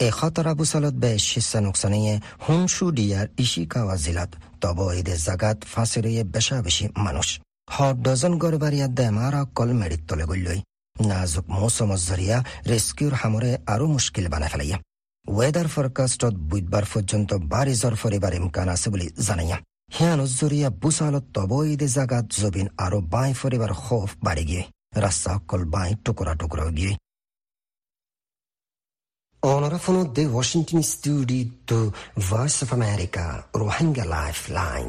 এ 0.00 0.10
খতরা 0.10 0.52
বুসালত 0.54 0.94
বে 0.94 1.18
শিষ্যা 1.18 1.60
নোকসানিয়ে 1.60 2.14
হুনসু 2.44 2.84
ডিয়ার 2.90 3.26
ইশিকাওয়া 3.44 3.96
জিলাত 3.96 4.30
তব 4.60 4.78
ঈদের 4.98 5.18
জাগাত 5.26 5.58
রইয়ে 6.04 6.22
বেশা 6.24 6.62
বেশি 6.62 6.84
মানুষ। 6.96 7.28
হ 7.70 7.76
ডজন 8.04 8.32
গড় 8.38 8.58
বাড়িয়া 8.58 8.86
দেমার 8.88 9.34
অকল 9.34 9.70
মেডিত 9.72 10.02
তলে 10.08 10.24
গল্যই 10.24 10.60
নাজুক 11.08 11.46
মৌসুম 11.48 11.90
জরিয়া 12.08 12.38
রেস্কিউর 12.70 13.14
হামরে 13.14 13.50
আরও 13.66 13.86
মুশকিল 13.86 14.26
বানাই 14.28 14.50
ফেলাইয়া। 14.52 14.78
ৱেডাৰ 15.26 15.68
ফৰকাষ্টত 15.74 16.34
বুধবাৰ 16.50 16.84
পৰ্যন্ত 16.92 17.30
বাৰিজৰ 17.52 17.94
ফৰিবাৰ 18.02 18.32
ইমকান 18.40 18.68
আছে 18.74 18.88
বুলি 18.92 19.06
জানায়া 19.26 19.56
হিয়া 19.96 20.14
নজৰীয়া 20.20 20.68
বুচালত 20.82 21.24
তবৈদে 21.36 21.88
জাগাত 21.96 22.26
জবিন 22.42 22.66
আৰু 22.84 22.98
বাই 23.14 23.30
ফৰিবাৰ 23.40 23.72
শৌফ 23.86 24.10
বাঢ়ি 24.24 24.44
গিয়ে। 24.50 24.62
ৰাস্তা 25.04 25.30
অকল 25.38 25.62
বাই 25.74 25.90
টুকুৰা 26.04 26.32
টুকুৰা 26.40 26.66
গিয়ে। 26.78 26.92
The 30.16 30.24
Washington 30.36 30.80
studio' 30.92 31.52
to 31.68 31.78
voice 32.28 32.54
of 32.64 32.70
America 32.76 33.24
Rohingya 33.60 34.04
life 34.16 34.38
line 34.58 34.88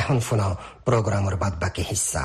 এখন 0.00 0.16
শোনাও 0.26 0.52
প্রোগ্রামের 0.86 1.36
বাদ 1.42 1.54
বাকি 1.62 1.82
হিস্সা 1.90 2.24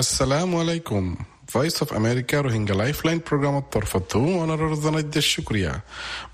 আসসালামু 0.00 0.54
আলাইকুম। 0.62 1.04
Voice 1.54 1.76
of 1.82 1.88
America 2.00 2.36
Rohingya 2.38 2.74
lifeline 2.82 3.18
প্রোগ্রামত 3.28 3.64
তরফতো 3.74 4.18
অনুরোধ 4.44 4.74
জানাইতে 4.84 5.20
শুক্রিয়া। 5.32 5.72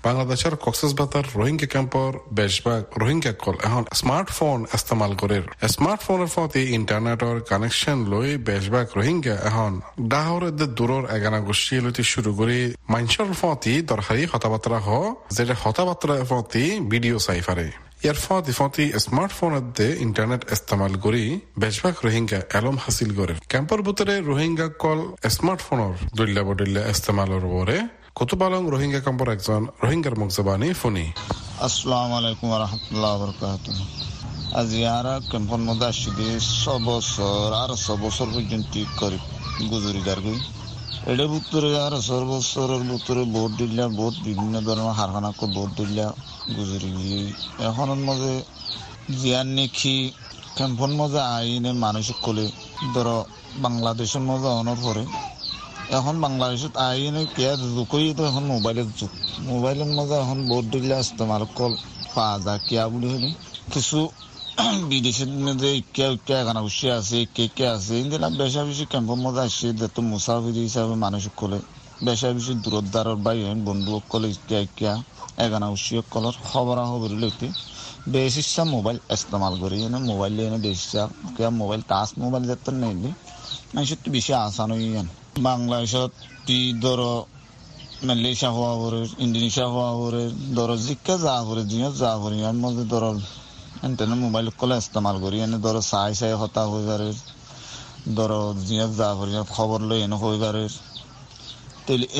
বাংলাদেশের 0.05 0.55
কক্সেস 0.63 0.91
বাতার 0.99 1.25
রোহিঙ্গা 1.39 1.67
ক্যাম্পর 1.73 2.09
বেশভাগ 2.39 2.81
রোহিঙ্গা 3.01 3.33
কল 3.43 3.55
এখন 3.67 3.83
স্মার্টফোন 4.01 4.59
ইস্তেমাল 4.77 5.11
করে। 5.21 5.37
স্মার্টফোনের 5.73 6.29
ফতে 6.35 6.61
ইন্টারনেটর 6.77 7.35
কানেকশন 7.49 7.97
লই 8.11 8.29
বেশভাগ 8.49 8.87
রোহিঙ্গা 8.97 9.35
এখন 9.49 9.71
ডাহর 10.11 10.43
দূরর 10.77 11.03
এগানা 11.15 11.39
গোষ্ঠী 11.47 11.73
লইতে 11.85 12.03
শুরু 12.13 12.31
করে 12.39 12.57
মাইনসর 12.93 13.29
ফতি 13.41 13.73
দরকারি 13.91 14.21
কথাবার্তা 14.33 14.79
হ 14.85 14.89
যেটা 15.37 15.55
কথাবার্তা 15.65 16.15
ফতি 16.31 16.65
ভিডিও 16.91 17.17
চাই 17.19 17.41
পারে 18.03 18.07
ইয়ার 18.07 18.19
ফতি 18.25 18.53
ফতি 18.59 18.85
স্মার্টফোন 19.05 19.53
দে 19.77 19.87
ইন্টারনেট 20.05 20.41
ইস্তেমাল 20.55 20.93
করি, 21.05 21.23
বেশভাগ 21.63 21.95
রোহিঙ্গা 22.05 22.39
এলম 22.57 22.75
হাসিল 22.83 23.09
করে। 23.19 23.33
ক্যাম্পর 23.51 23.79
ভিতরে 23.87 24.15
রোহিঙ্গা 24.29 24.67
কল 24.83 24.99
স্মার্টফোনের 25.35 25.93
দল্যা 26.17 26.43
বদল্যা 26.47 26.81
ইস্তেমালের 26.93 27.45
পরে 27.53 27.77
কুতুবালং 28.17 28.63
রোহিঙ্গা 28.73 29.01
ক্যাম্পর 29.05 29.27
একজন 29.35 29.61
রোহিঙ্গার 29.83 30.15
মুখজবানি 30.21 30.69
ফোনি। 30.81 31.05
আসসালামু 31.67 32.13
আলাইকুম 32.19 32.47
রহমতুল্লাহ 32.63 33.13
বরকাত 33.21 33.65
আজ 34.59 34.69
ইয়ারা 34.81 35.15
ক্যাম্পর 35.31 35.59
মধ্যে 35.67 35.85
আসছি 35.91 36.09
ছ 36.61 36.63
বছর 36.89 37.45
আর 37.61 37.71
ছ 37.83 37.87
বছর 38.03 38.27
পর্যন্ত 38.35 38.73
করে, 38.99 39.17
গুজরি 39.71 40.01
গার্গই 40.07 40.39
এটা 41.11 41.25
ভিতরে 41.33 41.69
আর 41.85 41.93
ছ 42.07 42.09
বছরের 42.31 42.81
ভোট 43.33 43.51
দিলা 43.59 43.85
ভোট 43.99 44.15
বিভিন্ন 44.27 44.55
ধরনের 44.67 44.95
হারখানাকে 44.99 45.45
ভোট 45.55 45.69
দিলা 45.79 46.07
গুজরি 46.47 46.89
গিয়ে 46.97 47.23
এখনের 47.67 48.01
মাঝে 48.07 48.33
জিয়ার 49.13 49.47
নেখি 49.49 49.97
ক্যাম্পর 50.55 50.89
মাঝে 50.91 51.21
আইনে 51.31 51.71
মানুষ 51.85 52.07
কলে 52.21 52.45
ধরো 52.93 53.17
বাংলাদেশের 53.57 54.23
মাঝে 54.29 54.49
অনর 54.59 54.79
পরে 54.83 55.03
এখন 55.97 56.15
বাংলাদেশত 56.21 56.73
আইনে 56.87 57.21
কেয়া 57.35 57.53
যুগই 57.67 58.11
তো 58.13 58.21
এখন 58.25 58.43
মোবাইলের 58.45 58.89
যুগ 58.91 59.11
মোবাইলের 59.45 59.91
মাঝে 59.97 60.15
এখন 60.15 60.39
ভোট 60.47 60.63
দিলে 60.73 60.95
ইস্তেমাল 60.99 61.43
কল 61.57 61.73
পাওয়া 62.15 62.37
যায় 62.45 62.59
কিয়া 62.67 62.83
বলি 62.87 63.07
হলে 63.13 63.29
কিছু 63.73 63.99
বিদেশের 64.91 65.29
মধ্যে 65.39 65.69
ইকা 65.77 66.05
ইকা 66.09 66.35
এখানে 66.41 66.61
বসে 66.65 66.87
আছে 66.91 67.17
কে 67.35 67.45
কে 67.55 67.65
আছে 67.67 67.93
ইন্দিনা 68.01 68.27
বেশা 68.39 68.61
বেশি 68.69 68.85
ক্যাম্পের 68.91 69.19
মধ্যে 69.25 69.41
আসছে 69.41 69.67
যত 69.79 69.97
মুসাফির 70.11 70.57
হিসাবে 70.59 70.95
মানুষ 71.05 71.23
কলে 71.35 71.59
বেশা 72.05 72.27
বেশি 72.33 72.53
দূরদ্বারর 72.63 73.17
বাই 73.17 73.37
বন্ধু 73.67 73.91
কলে 74.11 74.27
ইকা 74.31 74.57
ইকা 74.59 74.93
এখানে 75.45 75.65
বসে 75.71 75.95
কলর 76.13 76.35
খবর 76.49 76.77
খবর 76.91 77.11
লইতে 77.21 77.47
বেশিসা 78.15 78.63
মোবাইল 78.75 78.97
ইস্তেমাল 79.15 79.53
করি, 79.61 79.77
এনে 79.85 79.99
মোবাইল 81.61 81.81
টাচ 81.91 82.09
মোবাইল 82.23 82.43
যেত 82.49 82.65
নেইলে 82.81 83.09
মানুষের 83.73 83.99
বেশি 84.15 84.31
আসান 84.45 84.71
বাংলাদেশত 85.47 86.11
তি 86.45 86.57
ধরো 86.83 87.13
মালয়েশিয়া 88.07 88.51
হওয়া 88.57 88.73
পরে, 88.81 89.01
ইন্দোনেশিয়া 89.25 89.67
হওয়া 89.73 89.91
পরে, 89.99 90.23
ধরো 90.57 90.75
জিকা 90.85 91.15
যা 91.25 91.35
পরে 91.47 91.61
জিয়া 91.71 91.89
যা 92.01 92.11
পরে 92.21 92.35
এর 92.49 92.57
মধ্যে 92.63 92.83
ধরো 92.93 93.11
এন্টেনে 93.85 94.15
মোবাইল 94.25 94.47
কলে 94.59 94.75
ইস্তেমাল 94.83 95.15
করি, 95.23 95.37
এনে 95.45 95.57
ধরো 95.65 95.81
চাই 95.91 96.11
চাই 96.19 96.33
হতা 96.41 96.61
হয়ে 96.71 96.85
পারে, 96.89 97.09
ধরো 98.17 98.41
জিয়া 98.67 98.85
যা 98.99 99.09
পরে 99.17 99.31
খবর 99.55 99.79
লই 99.89 99.99
এনে 100.05 100.17
হয়ে 100.23 100.39
পারে। 100.43 100.63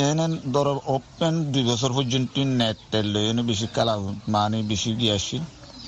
এনে 0.01 0.25
ধরো 0.53 0.73
ওপেন 0.87 1.33
দুই 1.51 1.63
বছর 1.63 1.91
পর্যন্ত 1.93 2.35
নেট 2.59 2.77
টেল 2.91 3.07
লই 3.13 3.23
এনে 3.29 3.43
বেশি 3.43 3.67
কালা 3.75 3.93
মানে 4.27 4.57
বেশি 4.63 4.91
গিয়াছিল 4.95 5.41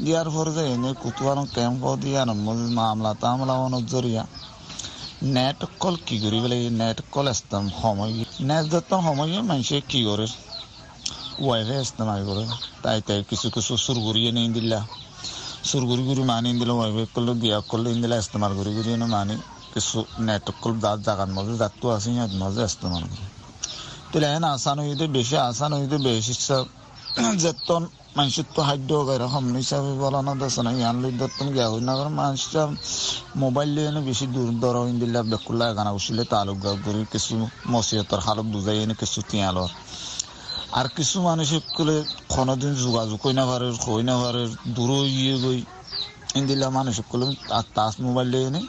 দিয়ার 0.04 0.28
পরে 0.30 0.52
যে 0.58 0.64
এনে 0.74 0.90
কুতুয়ানো 1.02 1.44
ক্যাম্প 1.56 1.84
দিয়া 2.02 2.22
মামলা 2.80 3.12
তামলা 3.22 3.54
অনুজরিয়া 3.66 4.24
নেট 5.36 5.60
কল 5.80 5.96
কি 6.06 6.16
করি 6.24 6.38
বলে 6.44 6.58
নেট 6.82 6.98
কল 7.12 7.28
ইস্তেম 7.30 7.64
সময় 7.82 8.12
নেট 8.42 8.64
যত 8.72 8.92
সময় 9.02 9.30
মানুষে 9.42 9.78
কি 9.90 10.00
করে 10.08 10.28
ওয়াইফাই 11.40 11.80
ইস্তেমাল 11.82 12.20
করে 12.30 12.44
তাই 12.84 12.98
তাই 13.08 13.20
কিছু 13.30 13.48
কিছু 13.56 13.72
সুর 13.78 13.98
করিয়ে 14.08 14.30
নিয়ে 14.32 14.50
দিলা 14.50 14.80
সুর 15.70 15.84
করি 15.90 16.04
করি 16.10 16.22
মানি 16.32 16.50
দিলে 16.60 16.74
ওয়াইফাই 16.74 17.06
করলে 17.16 17.34
দিয়া 17.42 17.58
করলে 17.70 17.90
দিলা 17.96 18.16
ইস্তেমাল 18.18 18.52
করি 18.60 18.72
করি 18.78 18.90
মানি 19.16 19.36
কিছু 19.74 19.98
নেট 20.20 20.46
কল 20.62 20.74
দাঁত 20.84 21.00
জাগার 21.06 21.30
মধ্যে 21.36 21.56
দাঁতটো 21.58 21.86
আছে 21.96 22.10
ইয়াত 22.16 22.32
মধ্যে 22.42 22.62
ইস্তেমাল 22.70 23.06
করে 23.12 23.33
এখন 24.16 24.46
আসান 24.50 24.78
হইতে 24.80 25.06
বেশি, 25.10 25.36
আসান 25.42 25.72
হইতে 25.74 25.98
বেশি। 26.06 26.34
যেতন 27.38 27.82
মানুষের 28.18 28.48
তো 28.56 28.62
খাদ্য 28.64 28.90
এরকম 29.16 29.44
হিসাবে 29.56 29.92
বলানো 29.96 30.32
দেশ 30.36 30.56
না 30.58 30.72
ইয়ান 30.72 30.96
লই 31.02 31.12
দত্তন 31.12 31.48
গিয়া 31.54 31.68
হই 31.72 31.82
না 31.82 31.94
কারণ 31.98 32.14
মানুষটা 32.16 32.62
মোবাইল 33.36 33.70
লিয়ে 33.76 34.02
বেশি 34.02 34.26
দূর 34.28 34.50
দর 34.62 34.76
ইন্দিল্লা 34.92 35.22
বেকুল্লা 35.24 35.66
গানা 35.78 35.92
উঠিলে 35.98 36.24
তালুক 36.32 36.58
করি 36.86 37.02
কিছু 37.14 37.34
মসিয়তর 37.68 38.20
হালত 38.20 38.48
বুঝাই 38.54 38.78
এনে 38.84 38.96
কিছু 39.02 39.20
তিয়ালর 39.30 39.72
আর 40.72 40.88
কিছু 40.98 41.18
মানুষের 41.22 41.64
কলে 41.76 41.96
কোনোদিন 42.36 42.72
যোগাযোগ 42.84 43.18
কই 43.24 43.34
না 43.40 43.44
পারে 43.46 43.68
কই 43.86 44.04
না 44.10 44.16
পারে 44.22 44.44
দূর 44.76 44.92
ইয়ে 45.16 45.36
গই 45.44 45.60
ইন্দিল্লা 46.36 46.68
মানুষের 46.70 47.06
কলে 47.12 47.26
তাস 47.76 47.94
মোবাইল 48.06 48.28
লিয়ে 48.28 48.48
এনে 48.48 48.62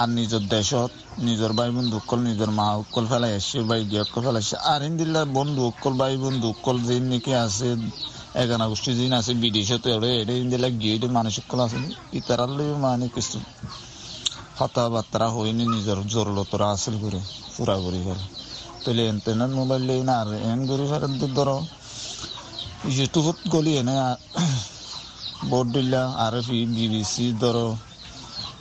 আর 0.00 0.08
নিজের 0.18 0.44
দেশত, 0.54 0.90
নিজের 1.26 1.52
ভাই 1.58 1.70
বন্ধু 1.76 1.96
অকল 2.02 2.20
নিজের 2.28 2.50
মা 2.58 2.66
অকল 2.82 3.04
ফেলাই 3.10 3.32
আসছে, 3.38 3.58
ভাই 3.70 3.80
গিয়ে 3.90 4.02
অকল 4.06 4.20
ফেলাইছে 4.26 4.56
আর 4.72 4.80
ইন্দিল্লার 4.82 5.28
বন্ধু 5.38 5.60
অকল 5.70 5.94
ভাই 6.00 6.14
বন্ধু 6.24 6.46
অকল 6.54 6.76
যে 6.86 6.94
নাকি 7.10 7.32
আছে 7.44 7.68
এগানা 8.42 8.64
গোষ্ঠী 8.70 8.90
দিন 9.00 9.12
আছে, 9.12 9.32
বিদেশে 9.42 9.76
তো 9.82 9.88
এড়ে 9.96 10.10
এড়ে 10.20 10.34
ইন্দিলা 10.42 10.68
গিয়ে 10.80 10.94
মানুষ 11.18 11.34
অকল 11.42 11.58
আছে। 11.66 11.78
ইতারার 12.18 12.50
লই 12.56 12.68
মানে 12.84 13.06
কিছু 13.14 13.38
কথাবার্তা 14.58 15.26
হয়নি, 15.34 15.64
নিজের 15.74 15.98
জরুরতরা 16.14 16.66
আসল 16.74 16.94
করে, 17.02 17.20
পুরা 17.54 17.76
করি 17.84 18.00
ফেলে। 18.06 18.24
তাহলে 18.82 19.02
এনতেনের 19.10 19.52
মোবাইল 19.58 19.82
লই 19.88 20.00
না, 20.08 20.14
আর 20.22 20.28
এন 20.50 20.60
করি 20.68 20.84
ফেলে 20.90 21.08
ধরো, 21.36 21.56
ইউটিউবত 22.96 23.38
গলি 23.48 23.72
এনে 23.80 23.94
বোর্ড 25.50 25.68
দিলা 25.74 26.02
আর 26.24 26.34
বিবিসি 26.76 27.26
ধরো 27.42 27.66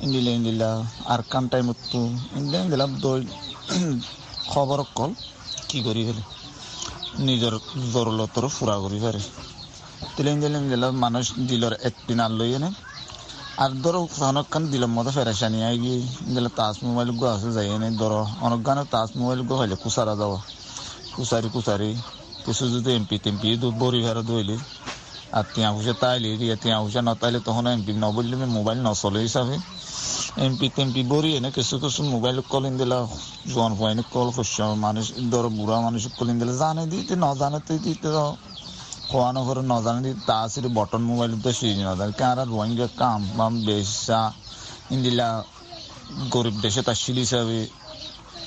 ইন্দিলা 0.06 0.32
ইন্দিলা 0.38 0.70
আর 1.14 1.20
কান 1.32 1.44
টাইমত 1.52 1.94
ইন্দিলা 2.38 2.58
ইন্দিলা 2.66 2.86
দই, 3.04 3.22
খবর 4.52 4.80
কল, 4.98 5.12
কি 5.70 5.80
করি 5.88 6.02
ফেলে? 6.08 6.24
নিজের 7.28 7.56
জরুরতর 7.94 8.46
ফুরা 8.56 8.76
করি 8.84 8.98
ফেলে। 9.04 9.22
তাহলে 10.14 10.30
ইন্দিলা 10.36 10.58
ইন্দিলা 10.64 10.88
মানুষ 11.04 11.26
দিলর 11.50 11.74
একদিন 11.88 12.20
আর 12.26 12.32
লই 12.40 12.52
এনে 12.58 12.70
আর 13.64 13.72
ধরো 13.84 14.00
অনেকক্ষণ 14.30 14.64
দিলাম 14.74 14.92
মতো 14.98 15.12
ফেরাসানি 15.18 15.60
আই 15.68 15.76
গিয়ে 15.84 16.00
দিলে 16.34 16.50
তাজ 16.60 16.76
মোবাইল 16.88 17.10
গো 17.20 17.26
আছে 17.36 17.50
যাই 17.56 17.68
এনে 17.76 17.88
ধরো 18.02 18.22
অনেক 18.46 18.60
গানে 18.68 18.84
তাজ 18.94 19.10
মোবাইল 19.20 19.42
গো 19.48 19.54
হইলে 19.62 19.76
কুসারা 19.84 20.14
যাওয়া। 20.22 20.40
কুসারি 21.16 21.50
কুসারি, 21.56 21.90
কিছু 22.46 22.64
যদি 22.74 22.90
এমপি 22.98 23.16
টেমপি 23.24 23.48
বড়ি 23.82 24.00
ফেরা 24.06 24.24
দইলে। 24.30 24.56
আর 25.38 25.46
তিয়া 25.54 25.70
হুসে 25.76 25.94
তাইলে 26.02 26.30
তিয়া 26.64 26.78
হুসে 26.84 27.02
নতাইলে, 27.08 27.40
তখন 27.48 27.66
এমপি 27.76 27.92
ন 28.04 28.06
বললে 28.16 28.36
মোবাইল 28.58 28.80
নচলে 28.88 29.20
হিসাবে। 29.28 29.56
এমপি 30.46 30.68
টেমপি 30.76 31.02
বরি 31.12 31.30
এনে 31.38 31.50
কিছু 31.58 31.76
কিছু 31.84 32.02
মোবাইল 32.14 32.38
কলিন 32.54 32.74
দিলা 32.82 32.98
জোয়ান 33.52 33.72
ফুয়াইনে 33.78 34.04
কল 34.14 34.28
করছ 34.38 34.56
মানুষ 34.86 35.06
ধর 35.32 35.46
বুড়া 35.58 35.78
মানুষ 35.88 36.02
কলিন 36.18 36.36
দিলে, 36.42 36.54
জানে 36.62 36.84
দিতে 36.94 37.14
ন 37.24 37.26
জানে 37.42 37.60
তো 37.68 37.72
দিতে 37.86 38.10
খোয়ানো 39.10 39.42
করে 39.48 39.62
ন 39.72 39.74
জানে 39.86 40.00
দিতে 40.06 40.22
তা 40.30 40.36
আছে 40.46 40.60
বটন 40.78 41.02
মোবাইল 41.10 41.32
তো 41.44 41.50
সেই 41.60 41.74
ন 41.80 41.90
জানে 42.00 42.14
কারা 42.22 42.44
রোহিঙ্গা 42.54 42.88
কাম 43.02 43.20
বাম 43.38 43.54
বেশা 43.68 44.22
ইন্দিলা 44.94 45.28
গরিব 46.34 46.56
দেশে 46.64 46.82
তার 46.88 46.98
শিল 47.04 47.18
হিসাবে 47.26 47.60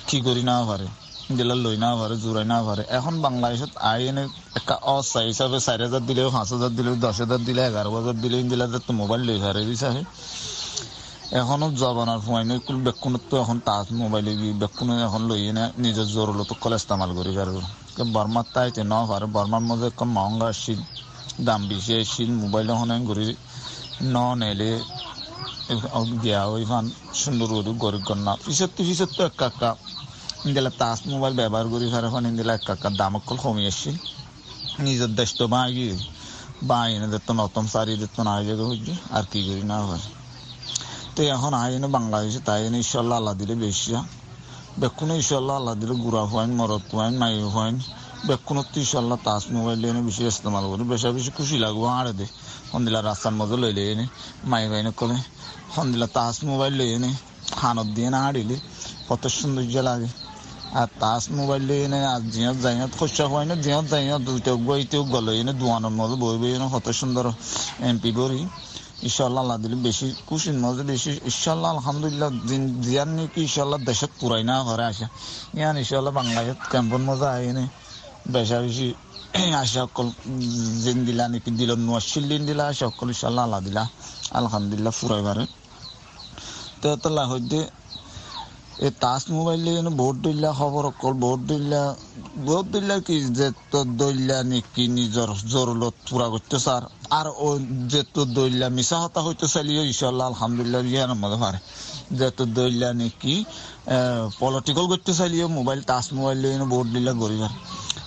কি 0.08 0.18
করি 0.26 0.42
না 0.50 0.56
পারে 0.68 0.86
ইন্দিলা 1.30 1.54
লই 1.64 1.76
না 1.84 1.90
পারে 2.00 2.14
জোরাই 2.24 2.46
না 2.52 2.58
পারে 2.66 2.82
এখন 2.98 3.14
বাংলাদেশত 3.24 3.72
আই 3.92 4.00
এনে 4.10 4.24
একটা 4.58 4.74
অস্থায়ী 4.94 5.26
হিসাবে 5.32 5.56
চার 5.66 5.78
হাজার 5.86 6.02
দিলেও, 6.08 6.28
পাঁচ 6.36 6.48
হাজার 6.54 6.72
দিলেও, 6.78 6.94
দশ 7.04 7.16
হাজার 7.22 7.40
দিলে 7.48 7.60
এগারো 7.68 7.90
হাজার 7.98 8.16
দিলে 8.22 8.36
ইন্দিলা 8.44 8.64
তো 8.86 8.92
মোবাইল 9.00 9.20
লই 9.28 9.38
পারে 9.44 9.60
হিসাবে 9.74 10.02
এখনও 11.32 11.68
জবানার 11.80 12.20
ফুয়াইনে 12.24 12.54
কুল 12.66 12.78
বেকুনত 12.86 13.22
তো 13.30 13.34
এখন 13.42 13.58
তাজ 13.68 13.86
মোবাইলে 14.00 14.32
গিয়ে 14.40 14.54
বেকুনে 14.62 14.94
এখন 15.06 15.22
লই 15.28 15.40
এনে 15.50 15.64
নিজের 15.84 16.08
জরুরত 16.14 16.50
কল 16.62 16.72
ইস্তেমাল 16.78 17.10
করি 17.18 17.32
পারবে 17.38 17.60
বর্মার 18.14 18.46
তাইতে 18.54 18.82
ন 18.84 18.94
পারে 19.10 19.26
বর্মার 19.36 19.64
মধ্যে 19.68 19.86
একটা 19.90 20.04
মহঙ্গা 20.16 20.48
শীত 20.62 20.80
দাম 21.46 21.60
বেশি 21.68 21.92
শীত 22.12 22.30
মোবাইল 22.42 22.66
এখন 22.74 22.90
ঘুরি 23.08 23.26
ন 24.06 24.16
নেলে 24.40 24.70
গিয়া 26.22 26.40
ওই 26.54 26.64
ফান 26.64 26.84
সুন্দর 27.14 27.48
করে 27.50 27.72
গরিব 27.82 28.02
কন্যা 28.08 28.32
পিছত 28.44 28.70
পিছত 28.78 29.10
তো 29.16 29.20
এক 29.28 29.34
কাকা, 29.38 29.70
ইন্দিলা 30.46 30.70
তাজ 30.80 30.98
মোবাইল 31.12 31.34
ব্যবহার 31.40 31.66
করি 31.72 31.86
ফারে 31.92 32.06
এখন 32.10 32.22
ইন্দিলা 32.26 32.52
এক 32.54 32.62
কাকা 32.68 32.88
দাম 33.00 33.12
অকল 33.18 33.36
কমি 33.44 33.62
আসছি 33.70 33.90
নিজের 34.78 35.10
দেশ 35.18 35.30
তো 35.38 35.44
বাঁগি 35.54 35.88
বাঁ 36.68 36.84
এনে 36.94 37.08
দিত 37.12 37.28
নতম 37.38 37.64
সারি 37.72 37.92
দিত 38.02 38.16
না 38.26 38.32
আর 39.16 39.24
কি 39.30 39.40
করি 39.48 39.64
না 39.72 39.78
হয়। 39.88 40.04
তো 41.14 41.20
এখন 41.36 41.52
আইনে 41.62 41.88
বাংলাদেশে 41.96 42.40
তাই 42.48 42.60
ইনশাল্লাহ 42.68 43.16
আল্লাহ 43.20 43.34
দিলে 43.40 43.54
বেশি 43.64 43.90
বেকুনে 44.80 45.14
ইনশাল্লাহ 45.20 45.54
আল্লাহ 45.60 45.74
দিলে 45.80 45.94
গুড়া 46.04 46.22
হওয়াইন 46.30 46.50
মরদ 46.58 46.84
হওয়াইন 46.92 47.14
মাই 47.22 47.32
হওয়াইন 47.54 47.76
বেকুনত 48.28 48.72
ইনশাল্লাহ 48.82 49.18
তাজ 49.26 49.42
মোবাইল 49.56 49.80
এনে 49.88 50.00
বেশি 50.08 50.22
ইস্তেমাল 50.32 50.64
করি। 50.70 50.82
বেশি 50.92 51.08
বেশি 51.16 51.30
খুশি 51.36 51.56
লাগবো 51.64 51.86
আড়ে 51.98 52.12
দে। 52.18 52.26
সন্দিলা 52.70 53.00
রাস্তার 53.10 53.34
মধ্যে 53.40 53.56
লইলে 53.62 53.82
এনে, 53.92 54.04
মাই 54.50 54.64
বাইনে 54.70 54.90
কলে। 55.00 55.16
সন্দিলা 55.74 56.06
তাজ 56.16 56.34
মোবাইল 56.50 56.74
লই 56.80 56.88
এনে, 56.96 57.10
হানত 57.60 57.88
দিয়ে 57.96 58.10
না 58.14 58.18
আড়িলে। 58.28 58.56
কত 59.08 59.22
সৌন্দর্য 59.36 59.76
লাগে। 59.88 60.08
আর 60.80 60.88
তাজ 61.02 61.22
মোবাইল 61.38 61.62
লই 61.68 61.78
এনে, 61.86 61.98
আর 62.12 62.22
জিয়ত 62.32 62.56
যাইয়ত 62.64 62.92
খসা 62.98 63.24
হয় 63.32 63.46
না 63.50 63.54
জিয়ত 63.64 63.86
যাইয়ত 63.92 64.20
দুইটা 64.28 64.52
বইতেও 64.68 65.02
গল 65.14 65.26
এনে, 65.40 65.52
দোয়ানোর 65.60 65.94
মধ্যে 65.98 66.16
বই 66.22 66.36
বই 66.42 66.50
এনে, 66.56 66.66
কত 66.74 66.86
সুন্দর 67.00 67.24
এমপি 67.88 68.10
বরি 68.18 68.40
ইনশাল্লাহ 69.08 69.40
আল্লাহ 69.44 69.58
দিলে 69.62 69.76
বেশি 69.88 70.06
কুশিন 70.28 70.56
মধ্যে 70.64 70.84
বেশি। 70.92 71.10
ইনশাল্লাহ 71.30 71.68
আলহামদুলিল্লাহ 71.76 72.30
দিন 72.50 72.62
দিয়ার 72.84 73.10
নাকি 73.16 73.40
ইনশাল্লাহ 73.48 73.78
দেশত 73.88 74.12
পুরাই 74.20 74.42
না, 74.50 74.54
ঘরে 74.68 74.84
আসা। 74.90 75.06
ইয়ান 75.58 75.76
ইনশাল্লাহ 75.82 76.12
বাংলাদেশত 76.20 76.62
ক্যাম্পন 76.72 77.02
মজা 77.08 77.28
আইনে 77.36 77.64
বেশা 78.34 78.58
বেশি 78.64 78.88
আসা 79.62 79.80
অকল 79.86 80.08
জিন 80.84 80.98
দিলা 81.06 81.24
নাকি 81.32 81.50
দিল 81.58 81.70
নোয়াশিল 81.86 82.24
দিন 82.30 82.42
দিলা 82.48 82.64
আসা 82.70 82.84
অকল 82.90 83.08
ইনশাল্লাহ 83.14 83.42
আল্লাহ 83.46 83.60
দিলা। 83.66 83.82
আলহামদুলিল্লাহ 84.38 84.92
ফুরাই 84.98 85.22
বারে 85.28 85.44
তো 86.80 86.88
তো 87.02 87.08
লাহতে 87.16 87.60
এই 88.84 88.92
টাচ 89.02 89.22
মোবাইল 89.36 89.66
বহুত 90.00 90.16
দিলা 90.26 90.50
খবর 90.60 90.82
অকল 90.90 91.14
বহুত 91.24 91.40
দিলা 91.50 91.82
বহুত 92.46 92.66
দিলা 92.74 92.96
কি 93.06 93.16
যে 93.38 93.48
দইলা 94.00 94.38
নেকি 94.50 94.84
নিজৰ 94.98 95.28
জরুলত 95.54 95.94
পুরা 96.08 96.26
করতে 96.34 96.56
স্যার? 96.64 96.82
আর 97.18 97.26
ও 97.46 97.48
যে 97.92 98.00
তোর 98.14 98.28
দইলা 98.38 98.66
মিশা 98.76 98.96
হতা 99.02 99.20
হইতে 99.26 99.46
চালিও 99.54 99.82
ইনশাল্লাহ 99.90 100.26
আলহামদুলিল্লাহ 100.32 100.82
ইয়ার 100.92 101.12
মধ্যে 101.22 101.38
পারে। 101.44 101.58
যে 102.18 102.28
তোর 102.36 102.48
দইলা 102.58 102.88
নেকি 103.00 103.34
পলিটিক্যাল 104.40 104.86
করতে 104.92 105.12
চালিও 105.20 105.46
মোবাইল 105.58 105.80
টাচ 105.90 106.06
মোবাইল 106.16 106.38
লিয়ে 106.42 106.56
বহুত 106.74 106.88
দিলা 106.96 107.12
গরিবার। 107.22 107.52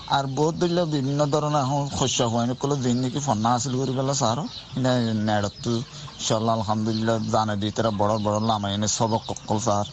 আর 0.08 0.26
বহুত 0.38 0.56
দিলা 0.62 0.84
বিভিন্ন 0.96 1.20
ধরনের 1.34 1.62
এখন 1.66 1.84
শস্য 2.00 2.20
হয় 2.34 2.48
কলে, 2.62 2.76
দিন 2.86 2.98
নাকি 3.04 3.20
ফন্না 3.28 3.50
হাসিল 3.54 3.74
করি 3.82 3.94
পেলা 3.98 4.14
স্যার 4.22 4.38
নেড়তো, 5.28 5.74
ইনশাল্লাহ, 6.20 6.54
আলহামদুলিল্লাহ, 6.60 7.16
জানে 7.34 7.56
দি 7.62 7.68
তারা 7.78 7.92
বড় 8.02 8.14
বড় 8.26 8.38
লামাই 8.50 8.72
এনে 8.76 8.88
সবক 8.98 9.24
কল 9.50 9.60
স্যার। 9.68 9.86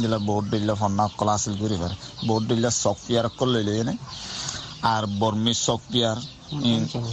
দিলা 0.00 0.18
বহুত 0.28 0.44
দিলা 0.52 0.74
ফন্না 0.80 1.04
কল 1.18 1.28
হাসিল 1.34 1.54
করি 1.62 1.76
পারে 1.82 1.94
বহুত 2.28 2.42
দিলা 2.50 2.70
সফটওয়্যার 2.82 3.26
কল 3.38 3.48
লইলে 3.54 3.72
এনে। 3.82 3.94
আর 4.92 5.02
বর্মি 5.20 5.52
সফটওয়্যার 5.66 6.18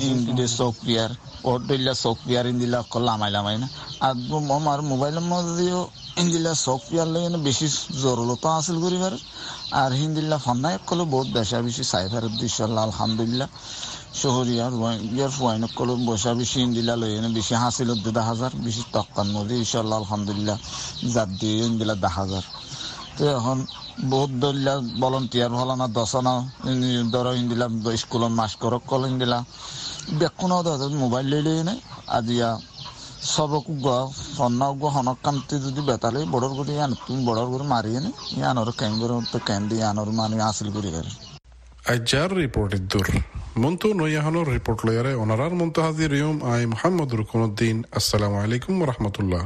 ইংলিশ 0.09 0.51
সফটওয়্যার 0.59 1.11
বহুত 1.45 1.61
দিলা 1.69 1.93
সফটওয়্যার 2.03 2.45
ইন্দিলা 2.53 2.79
কল 2.91 3.03
লামাই 3.07 3.31
লামাই 3.35 3.57
না। 3.63 3.67
আর 4.05 4.13
আমার 4.57 4.79
মোবাইলের 4.91 5.25
মধ্যেও 5.31 5.79
ইন্দিলা 6.21 6.51
সফটওয়্যার 6.65 7.09
লাগে 7.13 7.29
বেশি 7.47 7.67
জরুরতা 8.03 8.49
হাসিল 8.55 8.77
করি 8.83 8.97
পারে 9.03 9.17
আর 9.81 9.91
হিন্দিল্লা 10.01 10.37
ফন্নাই 10.45 10.75
কলে 10.87 11.03
বহুত 11.13 11.27
বেশা 11.37 11.57
বেশি 11.67 11.83
সাইফার 11.91 12.23
ইনশাল্লাহ 12.47 12.83
আলহামদুলিল্লাহ। 12.89 13.49
শহরিয়ার 14.21 14.73
ইয়ার 15.17 15.31
ফুয়াইন 15.37 15.63
কলে 15.77 15.93
বসা 16.07 16.31
বেশি 16.41 16.57
ইন্দিলা 16.67 16.93
লই 17.01 17.13
বেশি 17.37 17.53
হাসিল 17.63 17.89
দুদা 18.05 18.23
হাজার, 18.29 18.51
বেশি 18.65 18.83
তক্কার 18.95 19.27
মধ্যে 19.35 19.55
ইনশাল্লাহ 19.63 19.97
আলহামদুলিল্লাহ 20.03 20.57
জাত 21.13 21.29
দিয়ে 21.39 21.55
ইন্দিলা 21.69 21.95
দা 22.03 22.09
হাজার। 22.17 22.43
তো 23.15 23.23
এখন 23.37 23.57
বহুত 24.11 24.31
দলিলা 24.43 24.73
ভলন্টিয়ার 25.01 25.51
হল 25.59 25.69
না, 25.81 25.85
দশনা 25.97 26.33
ধরো 27.13 27.31
ইন্দিলা 27.41 27.65
স্কুলত 28.01 28.31
মাস 28.39 28.51
করক, 28.61 28.83
কল 28.91 29.01
ইন্দিলা 29.11 29.39
বেকুনো 30.19 30.57
মোবাইল 31.03 31.25
লই 31.31 31.41
লই 31.47 31.59
নে 31.67 31.75
আজিয়া 32.17 32.49
সবক 33.33 33.65
সন্না 34.37 34.67
গো 34.81 34.87
যদি 35.65 35.81
বেতালে 35.89 36.19
বড়র 36.33 36.53
করে 36.57 36.71
ইয়ান 36.77 36.91
তুমি 37.05 37.21
বড়র 37.29 37.47
করে 37.53 37.65
মারিয়ে 37.73 37.99
নে 38.05 38.11
ইয়ানোর 38.39 38.69
করে 39.01 39.13
তো 39.31 39.37
কেন 39.47 39.61
দিয়ে 39.69 39.81
ইয়ানোর 39.83 40.09
মানে 40.19 40.35
হাসিল 40.47 40.69
করি 40.75 40.89
করে 40.95 41.11
আজ্জার 41.93 42.29
রিপোর্ট 42.43 42.71
ইদ্দুর। 42.79 43.07
মন্তু 43.63 43.87
নয়াহনের 43.99 44.47
রিপোর্ট 44.55 44.79
লয়ারে 44.87 45.11
ওনারার 45.23 45.53
মন্তু 45.59 45.79
হাজির 45.87 46.11
ইয়ম 46.19 46.37
আই 46.51 46.61
মোহাম্মদ 46.73 47.09
রুকুনুদ্দিন। 47.19 47.77
আসসালামু 47.97 48.37
আলাইকুম 48.43 48.73
রহমতুল্লাহ। 48.91 49.43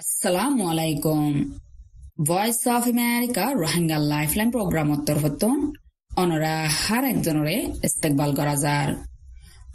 আসসালামু 0.00 0.62
আলাইকুম। 0.72 1.20
Voice 2.28 2.60
of 2.76 2.84
America 2.94 3.44
Rohingya 3.62 3.98
Lifeline 4.12 4.48
প্রোগ্রামত 4.56 5.00
তরফতন 5.08 5.58
অনরা 6.16 6.68
হার 6.68 7.04
একজনরে 7.04 7.66
ইস্তেকবাল 7.84 8.34
করা 8.34 8.56
যার। 8.56 8.94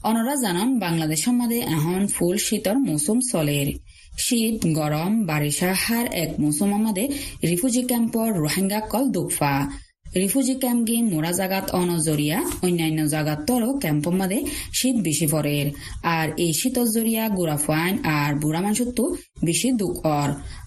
অনরা 0.03 0.35
জানান 0.35 0.79
বাংলাদেশের 0.79 1.33
মধ্যে 1.33 1.59
এখন 1.59 2.07
ফুল 2.07 2.37
শীতর 2.37 2.75
মৌসুম 2.77 3.19
চলের। 3.31 3.73
শীত, 4.17 4.67
গরম, 4.73 5.25
বারিশা 5.25 5.73
হার 5.73 6.05
এক 6.13 6.39
মৌসুম 6.39 6.69
মধ্যে 6.69 7.09
রিফিউজি 7.43 7.81
ক্যাম্পর 7.81 8.33
রোহিঙ্গা 8.33 8.79
কল 8.79 9.05
দুফা। 9.05 9.71
রিফিউজি 10.15 10.55
ক্যাম্প 10.55 10.87
গিয়ে 10.87 11.01
মোরা 11.01 11.31
জাগাত 11.31 11.71
অনজরিয়া 11.71 12.43
অন্যান্য 12.61 13.07
জাগাত 13.07 13.45
তরও 13.47 13.79
ক্যাম্প 13.79 14.07
মাদে 14.07 14.43
শীত 14.73 14.95
বেশি 14.95 15.27
পড়ের 15.27 15.71
আর 16.03 16.29
এই 16.37 16.53
শীতর 16.53 16.85
জরিয়া 16.87 17.29
গুড়াফাইন 17.29 18.03
আর 18.03 18.35
বুড়া 18.35 18.73
তো 18.95 19.15
বেশি 19.43 19.71
দুঃখ 19.71 20.05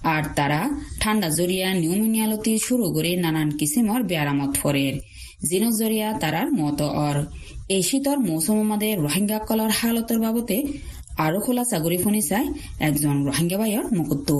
আর 0.02 0.22
তারা 0.36 0.70
ঠান্ডা 1.00 1.28
জরিয়া, 1.28 1.74
নিউমোনিয়ালতি 1.74 2.58
শুরু 2.58 2.92
করে 2.92 3.16
নানান 3.16 3.50
কিসিমর 3.50 4.02
ব্যারামত 4.02 4.56
ফরের 4.56 5.17
জিনস 5.38 5.78
জরিয়া 5.78 6.12
তারার 6.12 6.52
মত 6.52 6.82
অর। 6.82 7.16
এই 7.68 7.82
শীতর 7.82 8.18
মৌসুম 8.18 8.62
মাদে 8.62 8.96
রোহিঙ্গা 8.96 9.38
কলর 9.38 9.68
হালতের 9.68 10.18
বাবতে 10.20 10.56
আরও 11.18 11.40
খোলা 11.40 11.64
চাগরি 11.64 11.98
ফোনি 11.98 12.22
চাই 12.22 12.46
একজন 12.80 13.26
রোহিঙ্গা 13.26 13.58
ভাইয়র 13.58 13.84
মুকুত্তু 13.96 14.36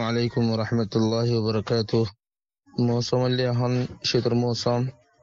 আলাইকুম 0.00 0.44
রহমতুল্লাহ 0.60 1.28
বরকাতুহ 1.40 2.06
মৌসুম 2.80 3.22
এখন 3.24 3.86
শীতের 4.04 4.34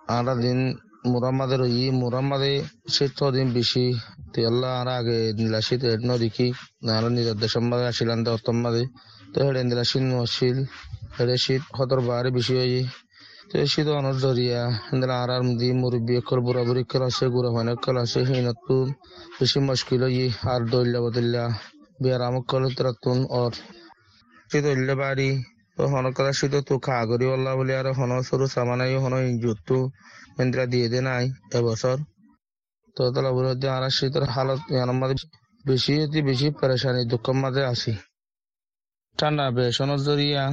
আরা 0.08 0.36
দিন 0.36 0.60
মুরাম্মাদের 1.06 1.62
ই 1.62 1.90
মুরাম্মাদে 1.90 2.64
শীত 2.90 3.30
দিন 3.32 3.54
বেশি। 3.54 3.94
তেল্লা 4.34 4.82
আর 4.82 4.88
আগে 4.88 5.34
নীলা 5.34 5.62
শীত 5.62 5.84
এডন 5.84 6.18
দেখি 6.18 6.54
নিজের 7.10 7.36
দেশের 7.36 8.30
অর্থম 8.30 8.56
মাঝে 8.56 8.86
তো 9.34 9.38
হেডে 9.46 9.84
শীত 9.84 10.02
নশীল 10.02 10.66
হেডে 11.20 11.38
শীত 11.38 11.62
হতর 11.78 12.02
বারে 12.02 12.30
বেশি 12.32 12.54
হয়ে 12.56 12.84
তো 13.50 13.56
শীত 13.66 13.88
অনর 14.00 14.16
জরিয়া 14.24 14.62
নীলা 14.92 15.16
আর 15.24 15.32
দি 15.60 15.70
মুরব্বী 15.82 16.14
একর 16.20 16.40
বুড়া 16.46 16.64
বুড়ি 16.68 16.84
কল 16.84 17.04
আছে 17.08 17.26
গুড়া 17.34 17.50
হয় 17.56 17.76
কল 17.78 17.98
আছে 18.04 18.20
হিনত 18.30 18.68
বেশি 19.38 19.60
মুশকিল 19.68 20.02
হই 20.06 20.28
আর 20.46 20.62
দইল্লা 20.72 21.00
বদল্লা 21.06 21.44
বিয়ার 22.00 22.22
আমক 22.28 22.44
কল 22.52 22.64
তরাতুন 22.78 23.20
অর 23.34 23.54
শীত 24.50 24.66
হইলে 24.70 24.96
বাড়ি 25.02 25.30
হন 25.88 26.06
কথা 26.16 26.32
শীত 26.40 26.54
তো 26.68 26.74
খা 26.86 26.98
করি 27.10 27.26
বললা 27.32 27.52
বলে 27.58 27.74
আর 27.80 27.88
হন 27.98 28.12
সরু 28.28 28.46
সামানাই 28.48 28.94
হন 29.04 29.14
ইঞ্জুর 29.24 29.58
তো 29.68 29.78
মেন্দ্রা 30.36 30.66
দিয়ে 30.72 30.88
দে 30.94 31.00
নাই 31.08 31.26
এবছর 31.58 31.98
তো 32.98 33.02
তাহলে 33.14 33.32
বলে 33.36 33.50
আর 33.70 33.84
শীতের 33.98 34.24
হালত 34.26 34.62
মাঝে 34.94 35.16
বেশি 35.66 35.94
অতি 36.04 36.20
বেশি 36.30 36.48
পরেশানি 36.60 37.02
দুঃখ 37.12 37.26
মাঝে 37.44 37.64
আছি 37.72 37.92
ঠান্ডা 39.18 39.46
বেসনের 39.56 40.02
জরিয়া 40.08 40.44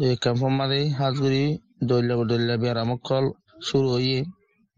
যে 0.00 0.08
ক্যাম্পর 0.22 0.50
মাঝে 0.58 0.80
হাজগুড়ি 1.00 1.44
দৈল্য 1.80 2.10
দৈল্য 2.30 2.50
বেড়ামক 2.62 3.00
কল 3.08 3.24
শুরু 3.62 3.88
হইয়ে 3.94 4.20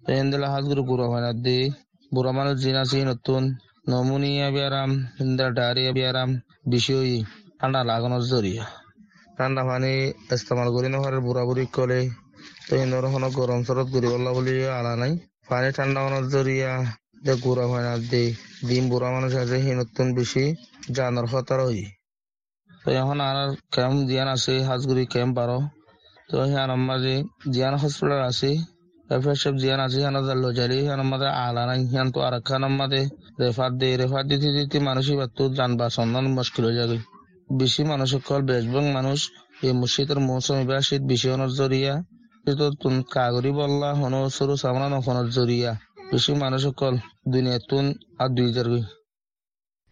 হিন্দিলা 0.02 0.48
হাজগুরু 0.54 0.82
গুড়া 0.90 1.06
হয় 1.12 1.22
না 1.26 1.30
দি 1.44 1.58
বুড়া 2.12 2.32
মানুষ 2.32 2.54
জিন 2.62 2.76
নতুন 3.08 3.42
নমুনিয়া 3.90 4.48
বিয়ারাম 4.54 4.90
হিন্দা 5.18 5.46
ডায়রিয়া 5.58 5.92
বিয়ারাম 5.92 6.30
বিষয় 6.66 7.12
ঠান্ডা 7.58 7.80
লাগানোর 7.90 8.22
জরিয়া 8.32 8.64
ঠান্ডা 9.36 9.62
পানি 9.68 9.92
ইস্তেমাল 10.34 10.68
করি 10.74 10.88
নহরে 10.88 11.18
বুড়া 11.26 11.42
বুড়ি 11.48 11.64
কলে 11.76 12.00
তো 12.66 12.72
হিন্দর 12.80 13.04
হন 13.12 13.24
গরম 13.38 13.60
সরত 13.66 13.88
করি 13.94 14.06
বললা 14.14 14.30
বলি 14.36 14.52
আলা 14.78 14.92
নাই। 15.02 15.12
পানি 15.50 15.68
ঠান্ডা 15.76 15.98
হওয়ার 16.04 16.24
জরিয়া 16.34 16.72
যে 17.24 17.34
গুড়া 17.44 17.64
হয় 17.70 17.84
না 17.86 17.94
দি। 18.10 18.24
ডিম 18.68 18.84
বুড়া 18.90 19.08
মানুষ 19.16 19.32
আছে 19.42 19.56
হি 19.64 19.70
নতুন 19.80 20.06
বেশি 20.18 20.44
জানার 20.96 21.26
খতর 21.32 21.58
হই 21.66 21.82
তো 22.82 22.88
এখন 23.00 23.18
আর 23.28 23.38
ক্যাম্প 23.74 23.98
দিয়ান 24.08 24.28
আছে 24.36 24.54
হাজগুড়ি 24.68 25.04
ক্যাম্প 25.14 25.32
বারো 25.38 25.58
তো 26.30 26.36
জিয়ান 27.54 27.74
হসপিটাল 27.82 28.22
আছে 28.30 28.50
এফএসএফ 29.08 29.54
জিয়ান 29.62 29.80
আছে 29.86 30.00
আলা 31.46 31.62
নাই 31.68 31.80
হিয়ান 31.90 32.08
তো 32.14 32.18
আর 32.26 32.34
খান 32.48 32.62
মাঝে 32.80 33.02
রেফার 33.40 33.70
রেফার 34.00 34.24
দিতে 34.30 34.48
দিতে 34.56 34.78
মানুষই 34.88 35.14
যান 35.58 35.70
বা 35.78 35.86
সন্ধান 35.98 36.24
মুশকিল 36.36 36.64
হয়ে 36.68 36.78
যাবে। 36.80 36.96
বেশি 37.60 37.82
কল 38.28 38.40
বেশবং 38.50 38.84
মানুষ, 38.96 39.20
এই 39.66 39.72
মুর্শিদের 39.78 40.18
মৌসুম 40.28 40.56
এবার 40.62 40.80
শীত 40.88 41.02
বেশি 41.10 41.26
হওয়ার 41.30 41.50
জরিয়া 41.60 41.94
কিন্তু 42.44 42.66
তুন 42.82 42.94
কাগরি 43.14 43.50
বললা 43.60 43.90
হন, 44.00 44.14
সরু 44.36 44.54
সামনা 44.62 44.86
নখনের 44.94 45.28
জরিয়া। 45.36 45.70
বেশি 46.12 46.30
কল 46.80 46.94
দুনিয়া 47.32 47.58
তুন 47.70 47.84
আর 48.22 48.28
দুই 48.36 48.48
যারগই 48.56 48.82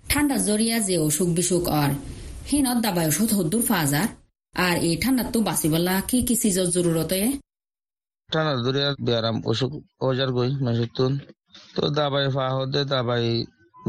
ঠান্ডা 0.04 0.36
জরিয়া 0.48 0.76
যে 0.86 0.94
অসুখ 1.06 1.28
বিসুখ 1.36 1.64
আর 1.82 1.90
হিনত 2.50 2.78
দাবাই 2.84 3.06
ওষুধ 3.12 3.30
হদ্দুর 3.38 3.62
ফাজার। 3.70 4.08
আর 4.58 4.76
এই 4.88 4.94
ঠান্ডা 5.02 5.24
তো 5.34 5.38
বাঁচিবলা, 5.48 5.94
কি 6.08 6.18
কি 6.28 6.34
চিজর 6.42 6.68
জরুরত 6.74 7.12
ঠান্ডা 8.30 8.52
অসুখ 9.50 9.72
গই 10.36 10.50
তো 11.74 11.82
দাবাই 11.98 12.26
ফা 12.36 12.44
হতে 12.56 12.80
দাবাই 12.92 13.24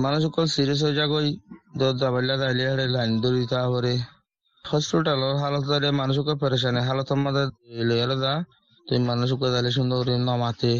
মানুষ 0.03 0.23
সিরিয়াস 0.55 0.81
হয়ে 0.83 1.31
তো 1.79 1.85
দাবাইলা 2.01 2.35
দাইলে 2.41 2.63
হারে 2.69 2.85
লাইন 2.95 3.11
দড়ি 3.23 3.43
তারপরে 3.51 3.93
হসপিটালের 4.65 5.35
হালত 5.43 5.63
দাঁড়িয়ে 5.71 5.93
মানুষকে 6.01 6.33
পেরেশানি 6.41 6.81
হালত 6.87 7.09
আমাদের 7.15 7.47
দা 8.23 8.33
তুই 8.87 8.99
মানুষকে 9.09 9.47
দাঁড়িয়ে 9.53 9.75
সুন্দর 9.77 9.97
করে 10.01 10.15
নমাতে। 10.29 10.71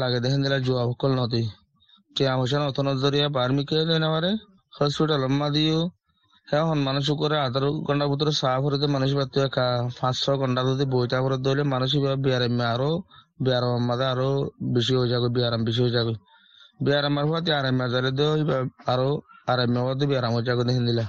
লাগে 0.00 0.18
দেখেন 0.24 0.40
দিলা 0.44 0.58
জুয়া 0.66 0.82
কল 1.00 1.12
নদী। 1.20 1.42
টিয়া 2.16 2.32
পয়সা 2.38 2.58
নতুন 2.64 2.86
জরিয়া 3.02 3.26
বার্মিকে 3.36 3.76
দেনে 3.90 4.08
পারে 4.14 4.30
হসপিটাল 4.72 5.22
মা 5.38 5.46
দিও 5.54 5.80
হ্যাঁ 6.48 6.64
হন 6.68 6.80
মানুষ 6.88 7.06
করে 7.20 7.36
আধার 7.46 7.64
ঘণ্টা 7.86 8.06
ভিতরে 8.12 8.32
সাফ 8.40 8.60
হতে 8.64 8.86
মানুষ 8.96 9.10
বাড়তে 9.18 9.38
একা 9.48 9.66
পাঁচ 9.98 10.14
ছ 10.24 10.26
ঘণ্টা 10.40 10.60
যদি 10.68 10.84
বইটা 10.92 11.18
করে 11.24 11.36
ধরলে 11.44 11.62
মানুষ 11.74 11.90
বিয়ারাম 12.24 12.54
আরও 12.74 12.90
বিয়ারাম 13.44 13.72
মাঝে 13.88 14.06
আরও 14.12 14.30
বেশি 14.74 14.92
হয়ে 14.98 15.10
যাবে 15.12 15.28
বিয়ারাম 15.36 15.60
বেশি 15.68 15.80
হয়ে 15.84 15.94
যাবে। 15.98 16.12
বিয়ারামের 16.80 17.26
পথে 17.30 17.50
আরাম 17.58 17.80
দেও 18.18 18.32
আরও 18.92 19.08
আরাম 19.52 19.70
মধ্যে 19.78 20.04
বিয়ারাম 20.10 20.32
হয়ে 20.36 20.46
যাবে 20.48 20.62
দেখেন 20.68 20.84
দিলা। 20.90 21.04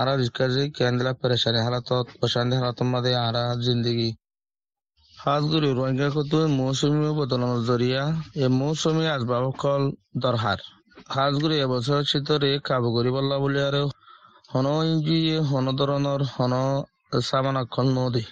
আরা 0.00 0.12
রিস্কা 0.20 0.44
যে 0.54 0.62
কেন 0.76 0.92
দিলা, 0.98 1.12
পেরেশানি 1.20 1.60
হালাত 1.66 1.88
অশান্তি 2.24 2.54
হালাত 2.60 2.78
মাঝে 2.92 3.12
আরা 3.28 3.44
জিন্দগি। 3.64 4.10
হাজগুড়ি 5.14 5.68
রোহিঙ্গা 5.78 6.08
কত 6.16 6.32
মৌসুমী 6.58 6.98
বদলানোর 7.18 7.60
জরিয়া 7.68 8.02
এই 8.42 8.50
মৌসুমী 8.60 9.04
আসবাব 9.16 9.44
কল 9.62 9.82
দরহার 10.22 10.60
হাজগুড়ি 11.14 11.56
এবছর 11.64 12.00
শীতরে 12.10 12.50
কাবু 12.68 12.88
করি 12.96 13.10
বললা 13.16 13.36
বলে 13.44 13.60
আর 13.68 13.76
হন 14.54 14.68
ইঞ্জি 14.84 15.18
হন 15.48 15.66
ধরনের 15.78 16.22
হন 16.32 16.54
সামানা 17.22 17.62
কল 17.68 17.86
নদী 17.96 18.24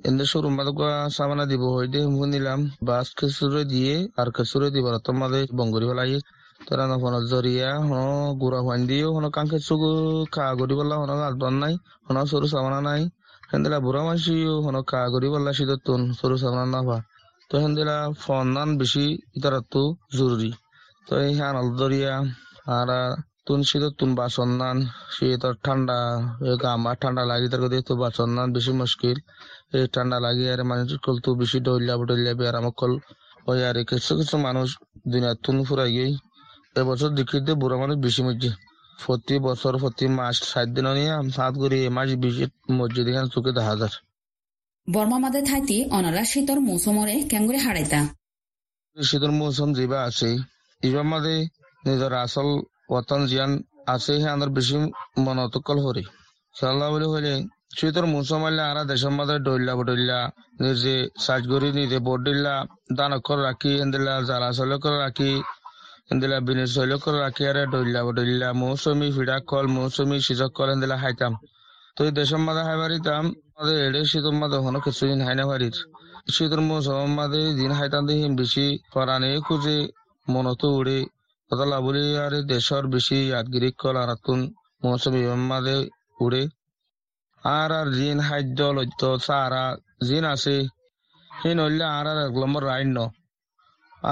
এদের 0.00 0.28
শুরু 0.32 0.48
মাদকা 0.50 0.90
সামানা 1.10 1.44
দিব 1.50 1.62
হইতে 1.76 2.00
নিলাম 2.26 2.60
বাস 2.82 3.06
খেসুরে 3.18 3.62
দিয়ে 3.72 3.94
আর 4.16 4.28
খেসুরে 4.36 4.68
দিব 4.74 4.86
তোমাদের 5.06 5.44
বঙ্গরি 5.58 5.86
ফেলাই 5.90 6.12
তোরা 6.60 6.84
নফন 6.90 7.14
জরিয়া 7.26 7.70
হন 7.80 8.00
গুড়া 8.40 8.60
ফান 8.66 8.80
দিও 8.88 9.08
হন 9.14 9.24
কাঙ্কে 9.28 9.58
চুগু 9.66 9.92
খা 10.34 10.44
করি 10.58 10.74
বললা 10.78 10.94
হন 11.00 11.10
আসবান 11.20 11.54
নাই 11.62 11.74
হন 12.06 12.16
সরু 12.30 12.46
সামানা 12.54 12.80
নাই 12.88 13.02
হেন্দেলা 13.50 13.78
বুড়া 13.80 14.02
মাসি 14.06 14.36
হনো 14.64 14.80
কা 14.90 15.00
করি 15.12 15.28
বললা 15.34 15.52
শীত 15.58 15.70
তুন 15.86 16.00
সরু 16.18 16.36
সামনা 16.42 16.64
নাফা 16.74 16.98
তো 17.50 17.54
হেন্দেলা 17.62 17.96
ফোন 18.20 18.46
নান 18.54 18.70
বেশি 18.80 19.04
ইতারা 19.36 19.60
তো 19.72 19.82
জরুরি 20.16 20.50
তো 21.06 21.12
এই 21.24 21.32
হ্যান 21.38 21.56
দরিয়া 21.72 22.14
আর 22.70 22.90
তুন 23.50 23.62
শীত 23.70 23.84
তুন 23.98 24.10
বাসন 24.20 24.50
নান 24.60 24.78
শীত 25.14 25.44
ঠান্ডা 25.64 25.98
গামা 26.62 26.92
ঠান্ডা 27.02 27.22
লাগি 27.30 27.46
তার 27.52 27.60
কথা 27.64 27.78
তো 27.88 27.94
বাসন 28.02 28.28
নান 28.36 28.48
বেশি 28.56 28.72
মুশকিল। 28.80 29.18
এই 29.76 29.84
ঠান্ডা 29.94 30.16
লাগি 30.26 30.44
আর 30.52 30.60
মানুষ 30.70 30.90
কল 31.04 31.16
তো 31.24 31.30
বেশি 31.40 31.58
ডইলা 31.66 31.94
বডইলা 32.00 32.32
বের 32.40 32.54
আমার 32.60 32.74
কল 32.80 32.92
ওই 33.50 33.58
আর 33.68 33.76
কিছু 33.90 34.12
কিছু 34.18 34.36
মানুষ 34.46 34.68
দুনিয়া 35.10 35.32
তুন 35.44 35.56
ফুরাই 35.66 35.90
গই। 35.96 36.12
এবছর 36.80 37.10
দেখিতে 37.18 37.52
বুড়া 37.60 37.76
মানুষ 37.82 37.96
বেশি 38.04 38.20
মজছে 38.26 38.50
প্রতি 38.98 39.34
বছর 39.46 39.72
প্রতি 39.82 40.06
মাস 40.18 40.36
সাত 40.50 40.68
দিন 40.74 40.86
নিয়ে 40.98 41.14
সাত 41.36 41.52
করে 41.60 41.76
এ 41.86 41.88
মাস 41.96 42.08
ভিজিট 42.22 42.52
মসজিদ 42.78 43.06
এখানে 43.10 43.28
চোখে 43.34 43.52
দেখা 43.58 43.74
যায়। 43.80 43.94
বর্মা 44.88 45.18
মাদে 45.24 45.40
থাইতি 45.48 45.76
অনারা 45.96 46.22
শীতর 46.32 46.58
মৌসুমরে 46.68 47.14
কেঙ্গুরে 47.30 47.58
হারাইতা। 47.64 48.00
শীতর 48.96 49.30
মৌসুম 49.40 49.68
যেবা 49.78 49.98
আছে 50.08 50.28
এবার 50.82 51.04
মাদে 51.12 51.34
নিজের 51.84 52.14
আসল 52.24 52.48
ওতন 52.96 53.20
জিয়ান 53.30 53.52
আছে 53.94 54.12
হে 54.22 54.28
আন্দার 54.34 54.50
বেশি 54.56 54.76
মনতকল 55.24 55.78
হরে। 55.84 56.02
সাল্লাহ 56.54 56.88
বলে 56.94 57.06
হইলে 57.12 57.34
শীতর 57.78 58.04
মৌসুম 58.12 58.42
আইলে 58.48 58.62
আরা 58.70 58.82
দেশের 58.90 59.12
মাঝে 59.18 59.36
ডইলা 59.46 59.72
বডইলা 59.78 60.18
নিজে 60.62 60.94
সাজগরি 61.24 61.68
নিজে 61.78 61.98
বডিল্লা 62.08 62.54
দান 62.98 63.10
অক্ষর 63.18 63.38
রাখি, 63.48 63.72
এন্দিলা 63.84 64.14
জালা 64.28 64.48
চলে 64.58 64.76
করে 64.82 64.98
রাখি, 65.04 65.32
এন্দিলা 66.12 66.36
বিনি 66.46 66.64
চলে 66.76 66.96
করে 67.04 67.18
রাখি, 67.24 67.42
আরে 67.50 67.62
ডইলা 67.74 68.00
বডইলা 68.06 68.48
মৌসুমি 68.62 69.08
ফিডা 69.16 69.36
কল, 69.50 69.66
মৌসুমি 69.76 70.16
সিজক 70.26 70.50
কল, 70.56 70.68
এন্দিলা 70.74 70.96
হাইতাম। 71.02 71.32
তো 71.96 72.00
দেশের 72.18 72.40
মাঝে 72.46 72.62
হাই 72.68 72.76
বাড়িতাম 72.82 73.22
মাঝে 73.56 73.74
এড়ে 73.86 74.00
শীতর 74.10 74.34
মাঝে 74.40 74.58
হনো 74.64 74.78
কিছুদিন 74.84 75.20
হাইনা 75.26 75.44
বাড়ির। 75.50 75.76
শীতর 76.34 76.60
মৌসুম 76.68 77.10
মাঝে 77.18 77.42
দিন 77.58 77.70
হাইতাম 77.78 78.02
দেখি 78.08 78.26
বেশি 78.40 78.66
পরানে 78.92 79.30
খুঁজে 79.46 79.78
মনত 80.26 80.62
উড়ে 80.78 80.98
দেশর 82.50 82.84
বেশি 82.94 83.16
ইয়াদগিরি 83.28 83.70
কল 83.80 83.96
আর 84.02 84.10
তুন 84.24 84.40
মৌসুমি 84.82 85.20
মাঝে 85.50 85.76
উড়ে। 86.24 86.42
আর 87.42 87.70
আর 87.80 87.88
জিন 87.96 88.18
খাদ্য 88.28 88.60
লদ্য 88.76 89.02
সারা 89.26 89.64
জিন 90.08 90.24
আছে 90.34 90.56
সেই 91.30 91.54
নইলে 91.58 91.86
আর 91.98 92.06
আর 92.12 92.18
এক 92.26 92.32
নম্বর 92.42 92.62
রাইন 92.70 92.98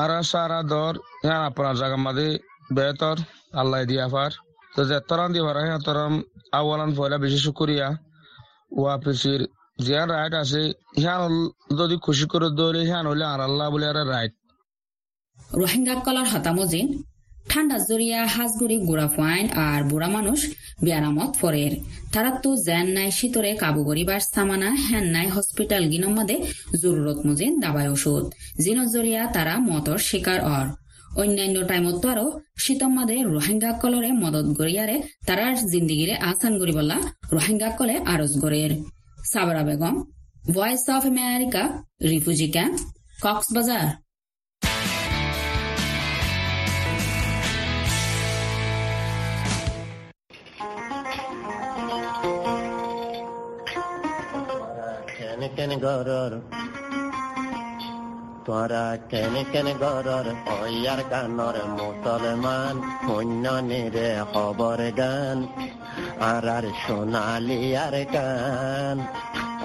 আর 0.01 0.11
সারা 0.31 0.61
দর 0.73 0.95
হ্যাঁ 1.27 1.43
আপনার 1.49 1.75
জায়গা 1.81 1.99
মাঝে 2.07 2.29
বেতর। 2.77 3.17
আল্লাহ 3.61 3.81
দিয়া 3.91 4.07
পার 4.15 4.33
তো 4.75 4.81
যেতরাম 4.91 5.31
দিবার 5.35 5.57
হ্যাঁ 5.69 5.81
তরম 5.87 6.15
আওয়ালান 6.59 6.91
পয়লা 6.97 7.17
বেশি 7.25 7.39
শুক্রিয়া। 7.47 7.89
ওয়া 8.79 8.95
পিসির 9.03 9.41
জিয়ান 9.85 10.09
রাইট 10.17 10.35
আছে 10.43 10.63
হ্যাঁ 11.03 11.19
যদি 11.79 11.97
খুশি 12.05 12.25
করে 12.33 12.49
দৌড়ে 12.59 12.83
হ্যাঁ 12.91 13.05
হইলে 13.11 13.27
আর 13.33 13.41
আল্লাহ 13.49 13.67
বলে 13.75 13.87
আর 13.93 13.99
রাইট। 14.15 14.35
রোহিঙ্গা 15.61 15.95
কলার 16.07 16.27
হতামজিন 16.33 16.89
ঠান্ডা 17.49 17.79
জরিয়া 17.79 18.27
হাজগুড়ি 18.27 18.77
গুড়া 18.79 19.09
ফাইন 19.09 19.49
আর 19.49 19.83
বুড়া 19.83 20.09
মানুষ 20.09 20.41
বিয়ারামত 20.83 21.37
ফরের 21.37 21.73
তারা 22.13 22.31
তো 22.31 22.57
জ্যান 22.57 22.87
নাই 22.87 23.11
শীতরে 23.11 23.51
কাবু 23.55 23.85
করিবার 23.85 24.21
সামানা 24.21 24.71
হ্যান 24.71 25.05
নাই 25.05 25.27
হসপিটাল 25.29 25.85
গিনম্মাদে 25.85 26.37
জরুরত 26.83 27.27
মুজিন 27.27 27.61
দাবাই 27.61 27.89
ওষুধ। 27.89 28.25
জিন 28.61 28.79
জরিয়া, 28.85 29.27
তারা 29.27 29.55
মতর 29.59 29.99
শিকার 29.99 30.41
অর। 30.41 30.67
অন্যান্য 31.21 31.67
টাইমত 31.69 31.97
তো 32.03 32.09
আরও 32.09 32.41
শীতম্মাদে 32.59 33.17
রোহিঙ্গা 33.23 33.73
কলরে 33.73 34.13
মদত 34.13 34.47
গড়িয়ারে 34.59 35.03
তারার 35.27 35.57
জিন্দিগিরে 35.57 36.15
আসান 36.15 36.59
করি 36.59 36.73
বলা 36.73 36.97
রোহিঙ্গা 37.33 37.69
কলে 37.69 37.97
আরজ 37.97 38.33
গড়ের। 38.39 38.73
Sabra 39.25 39.63
Begum, 39.63 39.97
voice 40.55 40.89
of 40.89 41.07
America 41.07 41.63
refugee 42.03 42.49
camp, 42.51 42.79
Cox's Bazar. 43.23 44.08
কেন 55.59 55.79
গরর? 55.79 56.33
তোরা 58.47 58.97
কেন 59.11 59.35
কেন 59.53 59.67
গরর? 59.83 60.27
ওয়ার 60.47 61.01
গানর 61.11 61.57
মুসলমান 61.79 62.75
অন্য 63.17 63.45
নিরে 63.69 64.11
খবর 64.33 64.81
গান। 64.97 65.39
আর 66.21 66.49
আর 66.49 66.65
সোনালি 66.87 67.77
আর 67.77 68.05
গান 68.15 68.97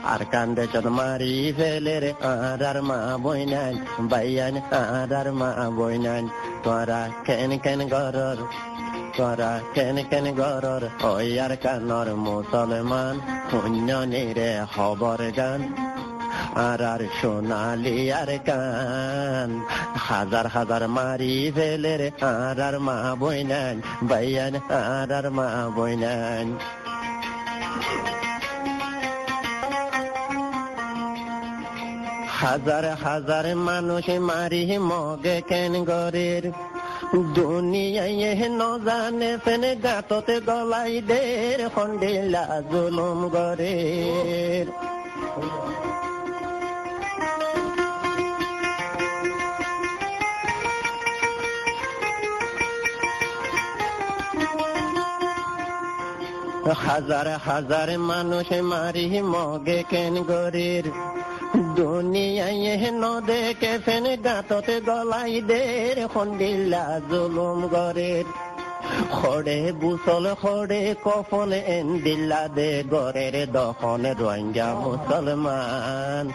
আর 0.03 0.21
কান্দে 0.31 0.65
চদ 0.73 0.87
মারি 0.87 1.53
ফেলে 1.57 1.99
রে 1.99 2.11
আর 2.31 2.63
আর 2.69 2.81
মা 2.81 2.99
বইনান 3.23 3.73
বাইয়ান, 4.11 4.55
আর 4.71 5.13
আর 5.19 5.27
মা 5.31 5.49
বইনান 5.77 6.23
তোরা 6.63 7.01
কেন 7.25 7.51
কেন 7.57 7.79
গরর? 7.87 8.37
তোরা 9.17 9.51
কেন 9.73 9.97
কেন 10.09 10.25
গরর? 10.41 10.83
ওয়ার 11.03 11.53
কানর 11.63 12.07
মুসলমান 12.25 13.15
অন্য 13.53 13.89
নিরে 14.11 14.51
খবর 14.73 15.19
গান 15.37 15.61
আর 16.63 16.81
আর 16.93 17.01
সোনালি 17.19 17.97
আর 18.11 18.31
কান 18.47 19.49
হাজার 20.07 20.45
হাজার 20.47 20.83
মারি 20.87 21.33
ফেলে 21.55 21.93
রে 21.97 22.09
আর 22.31 22.59
আর 22.67 22.75
মা 22.79 22.97
বইনান 23.21 23.75
বাইয়ান 24.09 24.53
আর 24.81 25.11
আর 25.17 25.25
মা 25.29 25.47
বইনান 25.75 26.47
হাজার 32.39 32.85
হাজার 33.03 33.45
মানুষ 33.67 34.05
মারি 34.29 34.61
মগে 34.89 35.37
কেন 35.49 35.73
গরের 35.83 36.43
দুনিয়ায় 37.13 38.49
ন 38.49 38.61
জানে 38.85 39.31
সেন 39.45 39.63
গাততে 39.83 40.35
গলাই 40.47 40.95
দের, 41.07 41.59
খন্ডিলা 41.75 42.45
জুলুম 42.71 43.19
গরের 43.29 44.67
হাজার 56.85 57.27
হাজার 57.45 57.89
মানুষ 57.99 58.47
মারি 58.61 59.05
মগে 59.33 59.79
কেন 59.89 60.15
গরের? 60.23 61.12
দুনিয়ায় 61.75 62.91
ন 63.01 63.03
দেখে 63.29 63.73
ফেন 63.85 64.05
গাততে 64.25 64.75
গলাই 64.87 65.35
দের 65.49 65.97
খন্ডিল্লা 66.13 66.83
জুলুম 67.09 67.59
গরের 67.73 68.25
খড়ে 69.11 69.59
বুসল, 69.81 70.25
খড়ে 70.41 70.81
কফল 71.05 71.51
এন 71.75 71.87
দিল্লা 72.05 72.41
দে 72.47 72.69
গরের 72.89 73.35
দখন 73.51 74.03
রোহিঙ্গা 74.19 74.69
মুসলমান। 74.83 76.25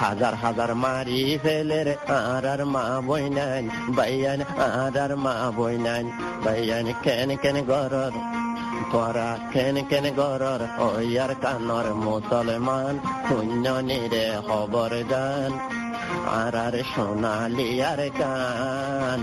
হাজার 0.00 0.34
হাজার 0.34 0.70
মারি 0.74 1.20
ফেলের 1.42 1.88
আর 2.18 2.46
আর 2.52 2.60
মা 2.64 2.84
বইনান 3.06 3.64
বাইয়ান 3.96 4.40
আর 4.66 4.96
আর 5.04 5.12
মা 5.24 5.34
বইনান 5.56 6.04
বাইয়ান 6.44 6.86
কেন 7.04 7.28
কেন 7.42 7.56
গরর 7.70 8.14
তোরা 8.92 9.30
কেন 9.52 9.76
কেন 9.90 10.06
গরর 10.14 10.62
ওয়ার 10.78 11.32
কানর 11.42 11.86
মুসলমান, 11.94 12.94
শূন্য 13.28 13.66
নিরে 13.68 14.26
খবর 14.46 14.92
গান 15.10 15.52
আর 16.26 16.54
আর 16.56 16.74
সোনালি 16.94 17.82
আর 17.82 18.00
কান 18.18 19.20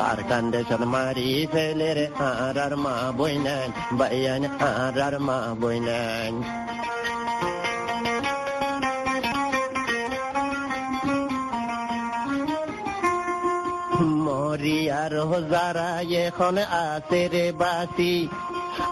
আর 0.00 0.18
কান্দে 0.28 0.60
মারি 0.84 1.46
ফেলের 1.52 1.98
আর 2.20 2.58
আর 2.58 2.76
মা 2.76 3.12
বইনান 3.18 3.70
বাইয়ান 3.92 4.44
আর 4.60 4.98
আর 5.00 5.14
মা 5.18 5.38
বইনান 5.60 6.34
মরিয়ার 14.26 15.14
যারা 15.50 15.90
এখন 16.24 16.56
আছে 16.86 17.22
রে 17.28 17.52
বাসি 17.52 18.14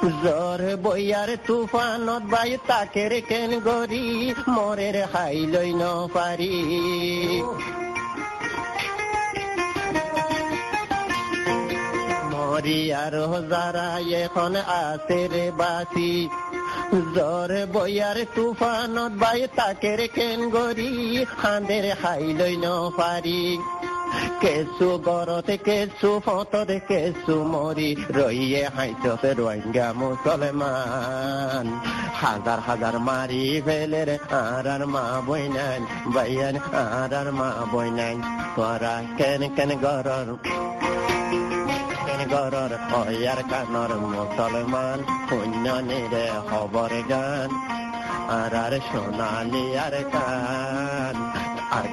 জ্বর 0.04 0.62
বইয়ার 0.82 1.30
তুফানত 1.46 2.22
বাই 2.24 2.52
তাকের 2.66 3.12
কেন 3.28 3.50
গরি 3.60 4.04
মরের 4.48 4.96
হাই 5.12 5.38
লই 5.46 5.70
ন 5.72 5.82
পারি 6.14 6.56
মরিয়ার 12.32 13.14
যারা 13.50 13.88
এখন 14.14 14.52
আছে 14.82 15.20
রে 15.28 15.46
বাসি 15.50 16.12
জ্বর 17.14 17.50
বইয়ার 17.72 18.18
তুফানত 18.34 19.12
বাই 19.12 19.40
তাকের 19.56 20.00
কেন 20.08 20.40
গরি 20.50 20.92
খান্দের 21.38 21.86
লই 24.14 24.28
ন 24.28 24.30
পারি 24.30 24.40
কেসু 24.40 24.98
গরতে 24.98 25.58
কেসু 25.58 26.20
ফতরে 26.24 26.80
কেসু 26.88 27.44
মরি 27.44 27.96
রইয়ে 28.10 28.68
হাইতে 28.76 29.34
রোহিঙ্গা 29.34 29.92
মুসলমান 29.92 31.80
হাজার 32.22 32.60
হাজার 32.60 32.98
মারি 32.98 33.62
ফেলের 33.66 34.10
আর 34.30 34.68
আর 34.68 34.86
মা 34.86 35.22
বইনান 35.26 36.12
বাইয়ান 36.14 36.56
আর 36.72 37.14
আর 37.14 37.32
মা 37.32 37.50
বইনান 37.72 38.16
তোরা 38.56 39.02
কেন 39.18 39.48
কেন 39.56 39.70
গরর 39.78 40.36
গরর 42.30 42.72
হয়ার 42.90 43.42
কানর 43.50 43.94
মুসলমান 43.98 45.02
পুণ্য 45.30 45.68
নিরে 45.68 46.30
খবর 46.50 46.90
গান। 47.08 47.50
আর 48.28 48.54
আর 48.54 48.80
সোনালি 48.92 49.78
আর 49.78 49.92
কান 50.12 51.43
আর 51.74 51.86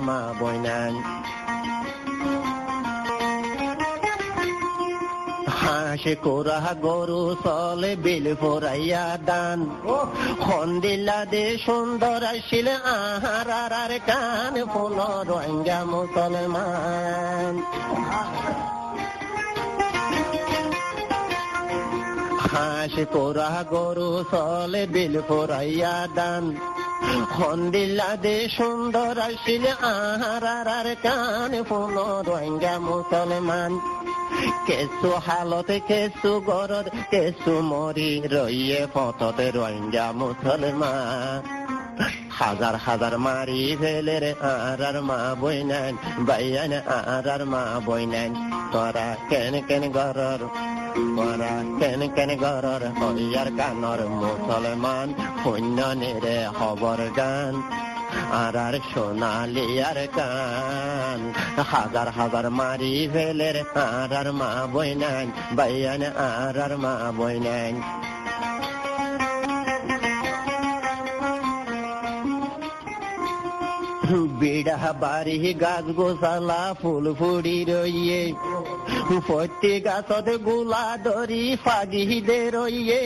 মা 0.00 0.34
বইনান 0.38 0.94
হাসে 5.60 6.14
গরু 6.84 7.36
চলে 7.44 7.96
বিল 7.96 8.36
ফোরাইয়া 8.40 9.18
দান। 9.26 9.58
হন্দিল্লা 10.46 11.24
দে 11.24 11.58
সুন্দর 11.66 12.22
আসিল 12.32 12.68
আহার 12.68 13.72
আর 13.82 13.92
কান, 14.06 14.54
ফুল 14.72 14.98
রোহিঙ্গা 15.28 15.84
মুসলমান। 15.84 17.54
হাঁস 22.54 22.94
পোড়া 23.12 23.64
গরু 23.70 24.24
চলে, 24.30 24.86
বিল 24.86 25.20
পোড়াইয়া 25.28 26.08
দান। 26.14 26.44
হন্দিল্লা 27.38 28.16
দে 28.16 28.48
সুন্দর 28.56 29.18
আসিল 29.18 29.64
আহার 29.66 30.44
আর 30.78 30.88
কান 31.02 31.52
পুনরঙ্গা 31.68 32.78
মুসলমান। 32.78 33.72
কেসু 34.66 35.10
হালতে 35.26 35.80
কেসু 35.88 36.40
গরদ 36.40 36.86
কেসু 37.10 37.52
মরি 37.60 38.22
রইয়ে 38.32 38.86
পথতে 38.94 39.50
রোহিঙ্গা 39.50 40.12
মুসলমান। 40.12 41.73
হাজার 42.38 42.74
হাজার 42.86 43.14
মারি 43.18 43.76
ফেলে 43.80 44.16
রে 44.20 44.32
আর 44.50 44.82
আর 44.88 44.96
মা 45.08 45.18
বইনান 45.40 45.94
বাইয়ান 46.28 46.72
আর 46.96 47.28
আর 47.34 47.42
মা 47.52 47.62
বইনান 47.86 48.30
তোরা 48.72 49.08
কেন 49.30 49.54
কেন 49.68 49.82
গরর, 49.96 50.40
তোরা 51.16 51.54
কেন 51.80 52.00
কেন 52.16 52.30
গরর, 52.44 52.82
হইয়ার 52.98 53.48
কানর 53.58 54.00
মুসলমান 54.20 55.08
খবর 56.58 57.00
গান। 57.16 57.54
আর 58.42 58.56
আর 58.66 58.74
সোনালি 58.94 59.66
আর 59.88 59.98
কান, 60.16 61.20
হাজার 61.72 62.08
হাজার 62.18 62.46
মারি 62.50 62.92
ফেলে 63.12 63.48
রে 63.52 63.62
আর 63.84 64.12
আর 64.20 64.28
মা 64.32 64.50
বইনান 64.74 65.26
বাইয়ান 65.56 66.02
আর 66.28 66.58
আর 66.64 66.72
মা 66.84 66.94
বইনান 67.18 67.74
বিড়া 74.40 74.90
বাড়ি 75.00 75.36
গাছ 75.54 75.86
গোসালা 75.96 76.62
ফুল 76.80 77.04
ফুড়ি 77.18 77.58
রইয়ে 77.70 78.22
প্রতি 79.20 79.74
গাছত 79.80 80.28
গোলা 80.38 80.84
ধরি 81.04 81.44
ফাগি 81.64 82.20
দে 82.20 82.40
রইয়ে 82.54 83.00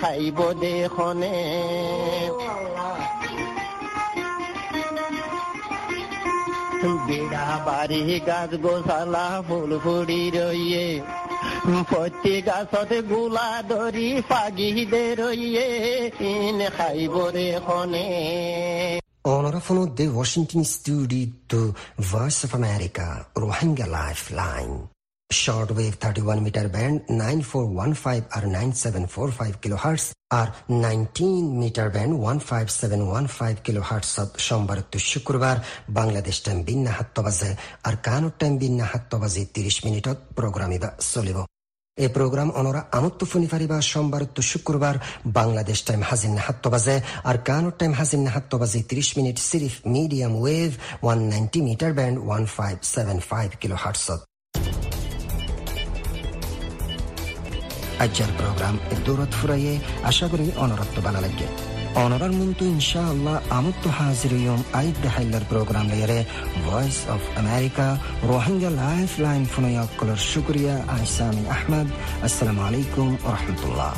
খাইব 0.00 0.38
দেখনে 0.60 1.36
বিড়া 7.06 7.46
বাড়ি 7.66 8.02
গাছ 8.26 8.50
গোসালা 8.64 9.26
ফুল 9.48 9.70
ফুড়ি 9.84 10.22
রইয়ে 10.36 10.86
প্রতি 11.82 12.34
গাছত 12.42 12.90
গোলা 13.10 13.48
ধরি 13.70 14.08
ফাগি 14.28 14.70
দে 14.84 15.04
রইয়ে 15.20 15.68
ইন 16.26 16.58
খাইব 19.26 19.42
দেখনে 19.44 19.72
Onorevole 19.72 19.94
de 19.94 20.08
Washington 20.08 20.64
Studio 20.64 21.28
to 21.46 21.74
Voice 21.98 22.44
of 22.44 22.54
America, 22.54 23.26
Rohingya 23.34 23.86
Lifeline. 23.86 24.88
Shortwave 25.32 25.96
31 25.98 26.42
meter 26.42 26.68
band 26.68 27.08
9415 27.08 28.26
or 28.36 28.46
9745 28.46 29.60
kilohertz 29.60 30.12
or 30.30 30.52
19 30.68 31.58
meter 31.58 31.90
band 31.90 32.12
15715 32.20 33.62
kilohertz 33.62 34.18
সোমবার 34.36 34.82
তো 34.82 34.98
শুক্রবার 34.98 35.56
বাংলাদেশ 35.88 36.36
টাইম 36.44 36.58
বিন্না 36.62 36.90
হাত্ত 36.90 37.20
বাজে 37.20 37.50
আর 37.84 37.94
কানো 37.96 38.28
টাইম 38.38 38.58
বিন্না 38.58 38.84
হাত্ত 38.84 39.14
বাজে 39.14 39.42
30 39.54 39.84
মিনিটত 39.84 40.18
প্রোগ্রামিবা 40.34 40.88
চলিব 41.12 41.38
এই 41.98 42.10
প্রোগ্রাম 42.18 42.48
অনরা 42.60 42.80
আমত্ত 42.98 43.20
ফোনি 43.24 43.48
ফারিবা 43.52 43.78
সোমবার 43.92 44.22
তো 44.36 44.40
শুক্রবার 44.42 44.94
বাংলাদেশ 45.38 45.78
টাইম 45.86 46.02
হাজিন 46.10 46.34
হাত্ত 46.46 46.64
বাজে। 46.68 46.96
আর 47.24 47.36
কানো 47.48 47.70
টাইম 47.70 47.92
হাজিন 47.92 48.22
হাত্ত 48.34 48.52
বাজে 48.54 48.80
30 48.90 49.08
minute 49.18 49.36
সিরিফ 49.50 49.74
medium 49.86 50.32
wave 50.36 50.70
190 51.04 51.68
meter 51.68 51.90
band 51.98 52.16
1575 52.28 53.52
kilo 53.60 53.76
hertz 53.82 54.06
আজ্যার 58.04 58.30
programme 58.38 58.74
দূরত 59.04 59.32
ফুরাইয়ে 59.38 59.74
আশা 60.10 60.26
করি 60.32 60.46
অনরত্ব 60.64 60.96
বানা 61.04 61.20
লাগে 61.20 61.46
অনরার 61.96 62.32
মুন্তু 62.32 62.62
ইনশাআল্লাহ 62.66 63.36
আমত্ত 63.50 63.84
হাজির 63.98 64.32
ইয়ম 64.34 64.60
আইদ 64.72 64.94
দেহাইলার 65.02 65.44
প্রোগ্রাম 65.50 65.86
লেয়ারে 65.90 66.20
voice 66.64 66.98
of 67.14 67.22
America 67.38 67.86
Rohingya 68.28 68.70
life 68.82 69.10
line 69.18 69.42
ফুনয়াক্কলর 69.52 70.20
শুক্রিয়া 70.30 70.74
আহসামি 70.88 71.44
আহমদ 71.48 71.88
আসসালামু 72.26 72.60
আলাইকুম 72.68 73.08
রহমতুল্লাহ 73.26 73.92